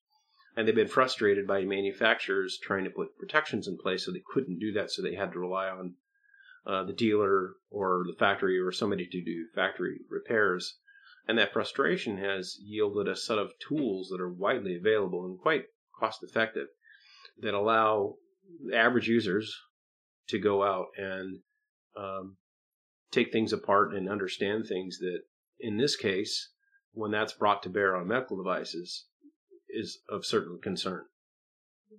And 0.59 0.67
they've 0.67 0.75
been 0.75 0.89
frustrated 0.89 1.47
by 1.47 1.63
manufacturers 1.63 2.59
trying 2.61 2.83
to 2.83 2.91
put 2.91 3.17
protections 3.17 3.69
in 3.69 3.79
place 3.79 4.05
so 4.05 4.11
they 4.11 4.25
couldn't 4.35 4.59
do 4.59 4.73
that, 4.73 4.91
so 4.91 5.01
they 5.01 5.15
had 5.15 5.31
to 5.31 5.39
rely 5.39 5.69
on 5.69 5.95
uh, 6.67 6.83
the 6.83 6.93
dealer 6.93 7.53
or 7.71 8.03
the 8.09 8.19
factory 8.19 8.59
or 8.59 8.73
somebody 8.73 9.07
to 9.07 9.23
do 9.23 9.47
factory 9.55 10.01
repairs. 10.11 10.79
And 11.29 11.39
that 11.39 11.53
frustration 11.53 12.19
has 12.19 12.57
yielded 12.61 13.07
a 13.07 13.15
set 13.15 13.39
of 13.39 13.53
tools 13.61 14.09
that 14.09 14.21
are 14.21 14.33
widely 14.33 14.75
available 14.75 15.25
and 15.27 15.39
quite 15.39 15.67
cost 15.97 16.25
effective 16.25 16.67
that 17.41 17.55
allow 17.55 18.15
average 18.75 19.07
users 19.07 19.57
to 20.27 20.41
go 20.41 20.65
out 20.65 20.87
and 20.97 21.39
um, 21.97 22.37
take 23.13 23.31
things 23.31 23.53
apart 23.53 23.95
and 23.95 24.09
understand 24.09 24.67
things 24.67 24.99
that, 24.99 25.21
in 25.61 25.77
this 25.77 25.95
case, 25.95 26.51
when 26.91 27.13
that's 27.13 27.35
brought 27.35 27.63
to 27.63 27.71
bear 27.71 27.95
on 27.95 28.09
medical 28.09 28.37
devices, 28.37 29.05
is 29.79 30.01
of 30.09 30.27
certain 30.27 30.59
concern. 30.63 31.05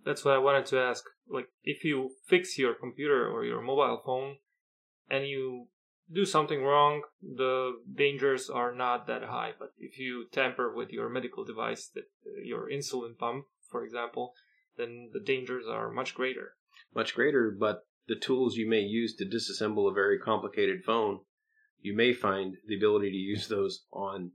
That's 0.05 0.23
what 0.23 0.35
I 0.35 0.39
wanted 0.39 0.65
to 0.67 0.79
ask. 0.79 1.03
Like, 1.27 1.47
if 1.63 1.83
you 1.83 2.11
fix 2.27 2.57
your 2.57 2.73
computer 2.73 3.27
or 3.27 3.45
your 3.45 3.61
mobile 3.61 4.01
phone 4.05 4.37
and 5.09 5.27
you 5.27 5.67
do 6.11 6.25
something 6.25 6.63
wrong, 6.63 7.03
the 7.21 7.73
dangers 7.95 8.49
are 8.49 8.73
not 8.73 9.07
that 9.07 9.23
high. 9.23 9.51
But 9.57 9.73
if 9.77 9.97
you 9.97 10.25
tamper 10.31 10.73
with 10.73 10.89
your 10.89 11.09
medical 11.09 11.43
device, 11.43 11.89
that 11.93 12.05
uh, 12.25 12.41
your 12.43 12.69
insulin 12.69 13.17
pump, 13.17 13.45
for 13.69 13.83
example, 13.83 14.33
then 14.77 15.09
the 15.13 15.19
dangers 15.19 15.65
are 15.69 15.91
much 15.91 16.15
greater. 16.15 16.53
Much 16.95 17.13
greater, 17.13 17.51
but 17.51 17.85
the 18.07 18.15
tools 18.15 18.55
you 18.55 18.67
may 18.67 18.81
use 18.81 19.15
to 19.15 19.25
disassemble 19.25 19.89
a 19.89 19.93
very 19.93 20.17
complicated 20.17 20.83
phone, 20.83 21.19
you 21.79 21.95
may 21.95 22.13
find 22.13 22.55
the 22.67 22.75
ability 22.75 23.11
to 23.11 23.17
use 23.17 23.47
those 23.47 23.85
on 23.93 24.31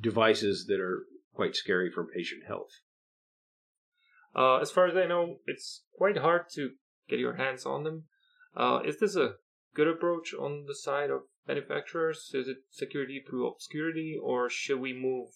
devices 0.00 0.66
that 0.66 0.80
are 0.80 1.04
quite 1.34 1.56
scary 1.56 1.90
for 1.90 2.06
patient 2.06 2.42
health. 2.46 2.70
Uh, 4.34 4.58
as 4.58 4.70
far 4.70 4.86
as 4.86 4.96
I 4.96 5.06
know, 5.06 5.36
it's 5.46 5.82
quite 5.96 6.18
hard 6.18 6.42
to 6.54 6.70
get 7.08 7.18
your 7.18 7.36
hands 7.36 7.66
on 7.66 7.84
them. 7.84 8.04
Uh, 8.56 8.80
is 8.84 8.98
this 9.00 9.16
a 9.16 9.34
good 9.74 9.88
approach 9.88 10.34
on 10.34 10.66
the 10.66 10.74
side 10.74 11.10
of 11.10 11.22
manufacturers? 11.46 12.30
Is 12.34 12.48
it 12.48 12.58
security 12.70 13.22
through 13.28 13.48
obscurity, 13.48 14.16
or 14.20 14.48
should 14.48 14.80
we 14.80 14.92
move 14.92 15.30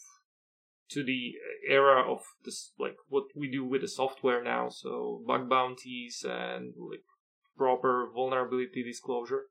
to 0.90 1.02
the 1.02 1.32
era 1.68 2.02
of 2.08 2.20
this, 2.44 2.72
like 2.78 2.96
what 3.08 3.24
we 3.34 3.50
do 3.50 3.64
with 3.64 3.80
the 3.80 3.88
software 3.88 4.42
now? 4.42 4.68
So 4.68 5.22
bug 5.26 5.48
bounties 5.48 6.24
and 6.28 6.74
like 6.76 7.02
proper 7.56 8.08
vulnerability 8.14 8.84
disclosure? 8.84 9.44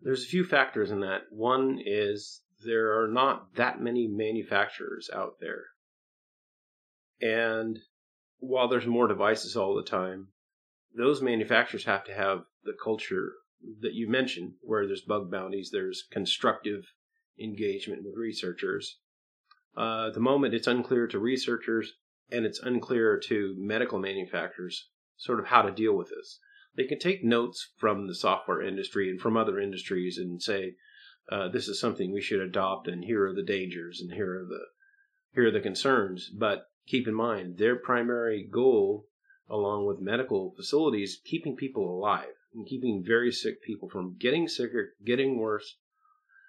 There's 0.00 0.24
a 0.24 0.28
few 0.28 0.44
factors 0.44 0.90
in 0.90 1.00
that. 1.00 1.22
One 1.30 1.78
is 1.84 2.42
there 2.64 3.00
are 3.00 3.08
not 3.08 3.54
that 3.54 3.80
many 3.80 4.06
manufacturers 4.06 5.10
out 5.12 5.34
there. 5.40 5.64
And 7.20 7.78
while 8.38 8.68
there's 8.68 8.86
more 8.86 9.06
devices 9.06 9.56
all 9.56 9.74
the 9.74 9.82
time, 9.82 10.28
those 10.96 11.22
manufacturers 11.22 11.84
have 11.84 12.04
to 12.04 12.14
have 12.14 12.44
the 12.64 12.76
culture 12.82 13.32
that 13.80 13.94
you 13.94 14.08
mentioned, 14.08 14.54
where 14.60 14.86
there's 14.86 15.02
bug 15.02 15.30
bounties, 15.30 15.70
there's 15.72 16.04
constructive 16.10 16.84
engagement 17.40 18.02
with 18.04 18.16
researchers. 18.16 18.98
Uh, 19.76 20.08
at 20.08 20.14
the 20.14 20.20
moment, 20.20 20.54
it's 20.54 20.66
unclear 20.66 21.06
to 21.06 21.18
researchers 21.18 21.92
and 22.30 22.44
it's 22.44 22.60
unclear 22.60 23.18
to 23.18 23.54
medical 23.58 23.98
manufacturers 23.98 24.90
sort 25.16 25.38
of 25.38 25.46
how 25.46 25.62
to 25.62 25.70
deal 25.70 25.96
with 25.96 26.08
this 26.08 26.40
they 26.74 26.86
can 26.86 26.98
take 26.98 27.22
notes 27.22 27.72
from 27.76 28.06
the 28.06 28.14
software 28.14 28.62
industry 28.62 29.10
and 29.10 29.20
from 29.20 29.36
other 29.36 29.60
industries 29.60 30.18
and 30.18 30.42
say, 30.42 30.74
uh, 31.30 31.48
this 31.48 31.68
is 31.68 31.78
something 31.78 32.12
we 32.12 32.20
should 32.20 32.40
adopt, 32.40 32.88
and 32.88 33.04
here 33.04 33.26
are 33.26 33.34
the 33.34 33.42
dangers, 33.42 34.00
and 34.00 34.12
here 34.12 34.40
are 34.40 34.44
the 34.44 34.66
here 35.34 35.46
are 35.46 35.50
the 35.50 35.60
concerns. 35.60 36.28
But 36.28 36.66
keep 36.86 37.06
in 37.06 37.14
mind, 37.14 37.58
their 37.58 37.76
primary 37.76 38.46
goal, 38.50 39.06
along 39.48 39.86
with 39.86 40.00
medical 40.00 40.52
facilities, 40.56 41.20
keeping 41.24 41.56
people 41.56 41.88
alive 41.88 42.34
and 42.54 42.66
keeping 42.66 43.02
very 43.06 43.32
sick 43.32 43.62
people 43.62 43.88
from 43.88 44.16
getting 44.18 44.48
sicker, 44.48 44.94
getting 45.04 45.38
worse, 45.38 45.78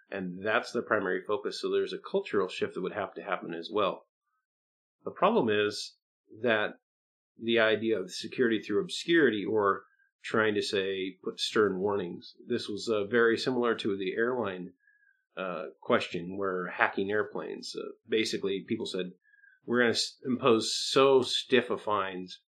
and 0.09 0.43
that's 0.43 0.71
the 0.71 0.81
primary 0.81 1.21
focus. 1.21 1.61
So 1.61 1.69
there's 1.69 1.93
a 1.93 1.97
cultural 1.97 2.49
shift 2.49 2.73
that 2.73 2.81
would 2.81 2.93
have 2.93 3.13
to 3.15 3.23
happen 3.23 3.53
as 3.53 3.69
well. 3.71 4.05
The 5.05 5.11
problem 5.11 5.49
is 5.49 5.95
that 6.41 6.79
the 7.41 7.59
idea 7.59 7.99
of 7.99 8.11
security 8.11 8.61
through 8.61 8.81
obscurity 8.81 9.45
or 9.45 9.83
trying 10.23 10.55
to 10.55 10.61
say 10.61 11.17
put 11.23 11.39
stern 11.39 11.79
warnings. 11.79 12.33
This 12.47 12.67
was 12.67 12.89
uh, 12.89 13.05
very 13.05 13.37
similar 13.37 13.75
to 13.75 13.97
the 13.97 14.13
airline 14.15 14.71
uh, 15.37 15.65
question 15.81 16.37
where 16.37 16.67
hacking 16.67 17.11
airplanes. 17.11 17.75
Uh, 17.75 17.89
basically, 18.07 18.65
people 18.67 18.85
said 18.85 19.11
we're 19.65 19.81
going 19.81 19.93
to 19.93 20.01
impose 20.25 20.75
so 20.75 21.21
stiff 21.21 21.69
a 21.69 21.77
fines 21.77 22.39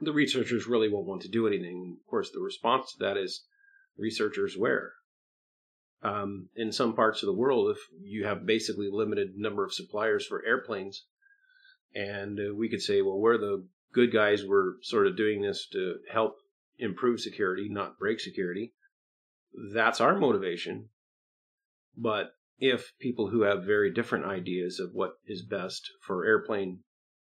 the 0.00 0.12
researchers 0.12 0.66
really 0.66 0.88
won't 0.88 1.06
want 1.06 1.22
to 1.22 1.28
do 1.28 1.46
anything. 1.46 1.96
Of 2.00 2.10
course, 2.10 2.30
the 2.30 2.40
response 2.40 2.92
to 2.92 3.04
that 3.04 3.16
is 3.16 3.44
researchers 3.96 4.56
where? 4.56 4.92
Um, 6.02 6.48
in 6.54 6.70
some 6.72 6.94
parts 6.94 7.22
of 7.22 7.26
the 7.26 7.32
world, 7.32 7.74
if 7.74 7.78
you 8.02 8.24
have 8.26 8.46
basically 8.46 8.88
limited 8.92 9.36
number 9.36 9.64
of 9.64 9.72
suppliers 9.72 10.26
for 10.26 10.44
airplanes, 10.44 11.06
and 11.94 12.38
uh, 12.38 12.54
we 12.54 12.68
could 12.68 12.82
say, 12.82 13.00
well, 13.00 13.18
we're 13.18 13.38
the 13.38 13.66
good 13.92 14.12
guys. 14.12 14.44
We're 14.44 14.74
sort 14.82 15.06
of 15.06 15.16
doing 15.16 15.40
this 15.40 15.66
to 15.72 15.96
help 16.12 16.36
improve 16.78 17.20
security, 17.20 17.68
not 17.68 17.98
break 17.98 18.20
security. 18.20 18.74
That's 19.72 20.00
our 20.00 20.18
motivation. 20.18 20.90
But 21.96 22.32
if 22.58 22.92
people 22.98 23.28
who 23.28 23.42
have 23.42 23.64
very 23.64 23.92
different 23.92 24.26
ideas 24.26 24.78
of 24.78 24.90
what 24.92 25.14
is 25.26 25.42
best 25.42 25.90
for 26.00 26.24
airplane 26.24 26.80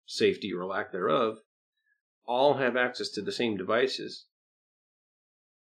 safety 0.06 0.52
or 0.52 0.64
lack 0.66 0.92
thereof 0.92 1.38
all 2.26 2.54
have 2.54 2.76
access 2.76 3.10
to 3.10 3.22
the 3.22 3.32
same 3.32 3.56
devices, 3.56 4.26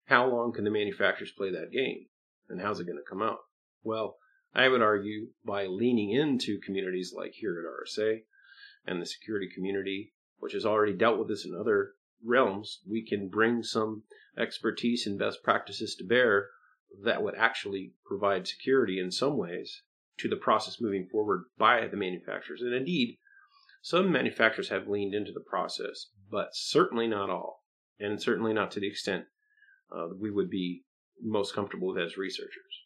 how 0.06 0.28
long 0.28 0.52
can 0.52 0.64
the 0.64 0.70
manufacturers 0.70 1.32
play 1.36 1.50
that 1.50 1.72
game? 1.72 2.06
And 2.48 2.60
how's 2.60 2.80
it 2.80 2.86
going 2.86 2.98
to 2.98 3.08
come 3.08 3.22
out? 3.22 3.38
Well, 3.82 4.16
I 4.52 4.68
would 4.68 4.82
argue 4.82 5.28
by 5.44 5.66
leaning 5.66 6.10
into 6.10 6.58
communities 6.58 7.12
like 7.16 7.32
here 7.34 7.56
at 7.58 7.98
RSA 8.00 8.22
and 8.84 9.00
the 9.00 9.06
security 9.06 9.48
community, 9.54 10.12
which 10.38 10.52
has 10.54 10.66
already 10.66 10.92
dealt 10.92 11.18
with 11.18 11.28
this 11.28 11.44
in 11.44 11.54
other 11.54 11.92
realms, 12.24 12.80
we 12.88 13.04
can 13.04 13.28
bring 13.28 13.62
some 13.62 14.04
expertise 14.38 15.06
and 15.06 15.18
best 15.18 15.42
practices 15.42 15.94
to 15.96 16.04
bear 16.04 16.48
that 17.04 17.22
would 17.22 17.34
actually 17.36 17.92
provide 18.04 18.46
security 18.46 18.98
in 18.98 19.10
some 19.10 19.36
ways 19.36 19.82
to 20.18 20.28
the 20.28 20.36
process 20.36 20.80
moving 20.80 21.08
forward 21.10 21.44
by 21.58 21.86
the 21.86 21.96
manufacturers. 21.96 22.60
And 22.60 22.74
indeed, 22.74 23.18
some 23.82 24.12
manufacturers 24.12 24.68
have 24.68 24.88
leaned 24.88 25.14
into 25.14 25.32
the 25.32 25.40
process, 25.40 26.08
but 26.30 26.50
certainly 26.52 27.06
not 27.06 27.30
all, 27.30 27.64
and 27.98 28.20
certainly 28.20 28.52
not 28.52 28.70
to 28.72 28.80
the 28.80 28.88
extent 28.88 29.24
uh, 29.94 30.08
we 30.18 30.30
would 30.30 30.50
be 30.50 30.84
most 31.22 31.54
comfortable 31.54 31.88
with 31.88 31.98
as 31.98 32.16
researchers. 32.16 32.84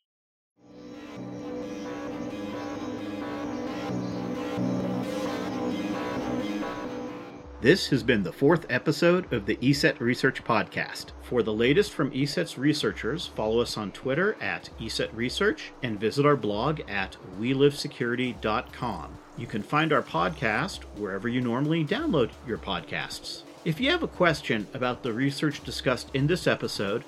This 7.65 7.87
has 7.87 8.03
been 8.03 8.25
the 8.25 8.31
fourth 8.31 8.67
episode 8.69 9.33
of 9.33 9.47
the 9.47 9.57
ESET 9.57 9.99
Research 9.99 10.45
Podcast. 10.45 11.13
For 11.23 11.43
the 11.43 11.55
latest 11.55 11.95
from 11.95 12.11
ESET's 12.11 12.59
researchers, 12.59 13.29
follow 13.29 13.61
us 13.61 13.79
on 13.79 13.91
Twitter 13.91 14.37
at 14.39 14.69
ESET 14.79 15.09
Research 15.15 15.73
and 15.83 15.99
visit 15.99 16.27
our 16.27 16.37
blog 16.37 16.83
at 16.87 17.17
welivesecurity.com. 17.41 19.19
You 19.39 19.47
can 19.47 19.63
find 19.63 19.95
our 19.95 20.03
podcast 20.03 20.83
wherever 20.99 21.27
you 21.27 21.41
normally 21.41 21.87
download 21.87 22.33
your 22.47 22.59
podcasts. 22.59 23.45
If 23.65 23.81
you 23.81 23.91
have 23.93 24.03
a 24.03 24.09
question 24.09 24.67
about 24.75 25.03
the 25.03 25.15
research 25.15 25.65
discussed 25.65 26.11
in 26.13 26.27
this 26.27 26.47
episode, 26.47 27.03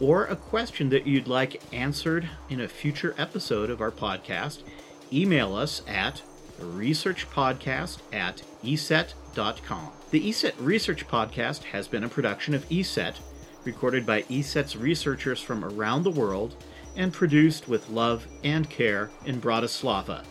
or 0.00 0.24
a 0.24 0.34
question 0.34 0.88
that 0.88 1.06
you'd 1.06 1.28
like 1.28 1.62
answered 1.72 2.28
in 2.48 2.62
a 2.62 2.66
future 2.66 3.14
episode 3.16 3.70
of 3.70 3.80
our 3.80 3.92
podcast, 3.92 4.64
email 5.12 5.54
us 5.54 5.82
at 5.86 6.22
researchpodcast 6.60 7.98
at 8.12 8.42
eset.com. 8.64 9.88
The 10.10 10.28
ESET 10.28 10.54
Research 10.58 11.06
Podcast 11.06 11.64
has 11.64 11.86
been 11.86 12.04
a 12.04 12.08
production 12.08 12.54
of 12.54 12.68
ESET, 12.68 13.16
recorded 13.64 14.04
by 14.04 14.22
ESET's 14.22 14.76
researchers 14.76 15.40
from 15.40 15.64
around 15.64 16.02
the 16.02 16.10
world, 16.10 16.56
and 16.96 17.12
produced 17.12 17.68
with 17.68 17.88
love 17.88 18.26
and 18.42 18.68
care 18.68 19.10
in 19.24 19.40
Bratislava, 19.40 20.24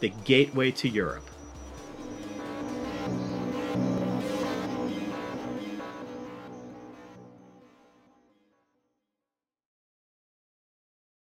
the 0.00 0.08
gateway 0.24 0.70
to 0.70 0.88
Europe. 0.88 1.28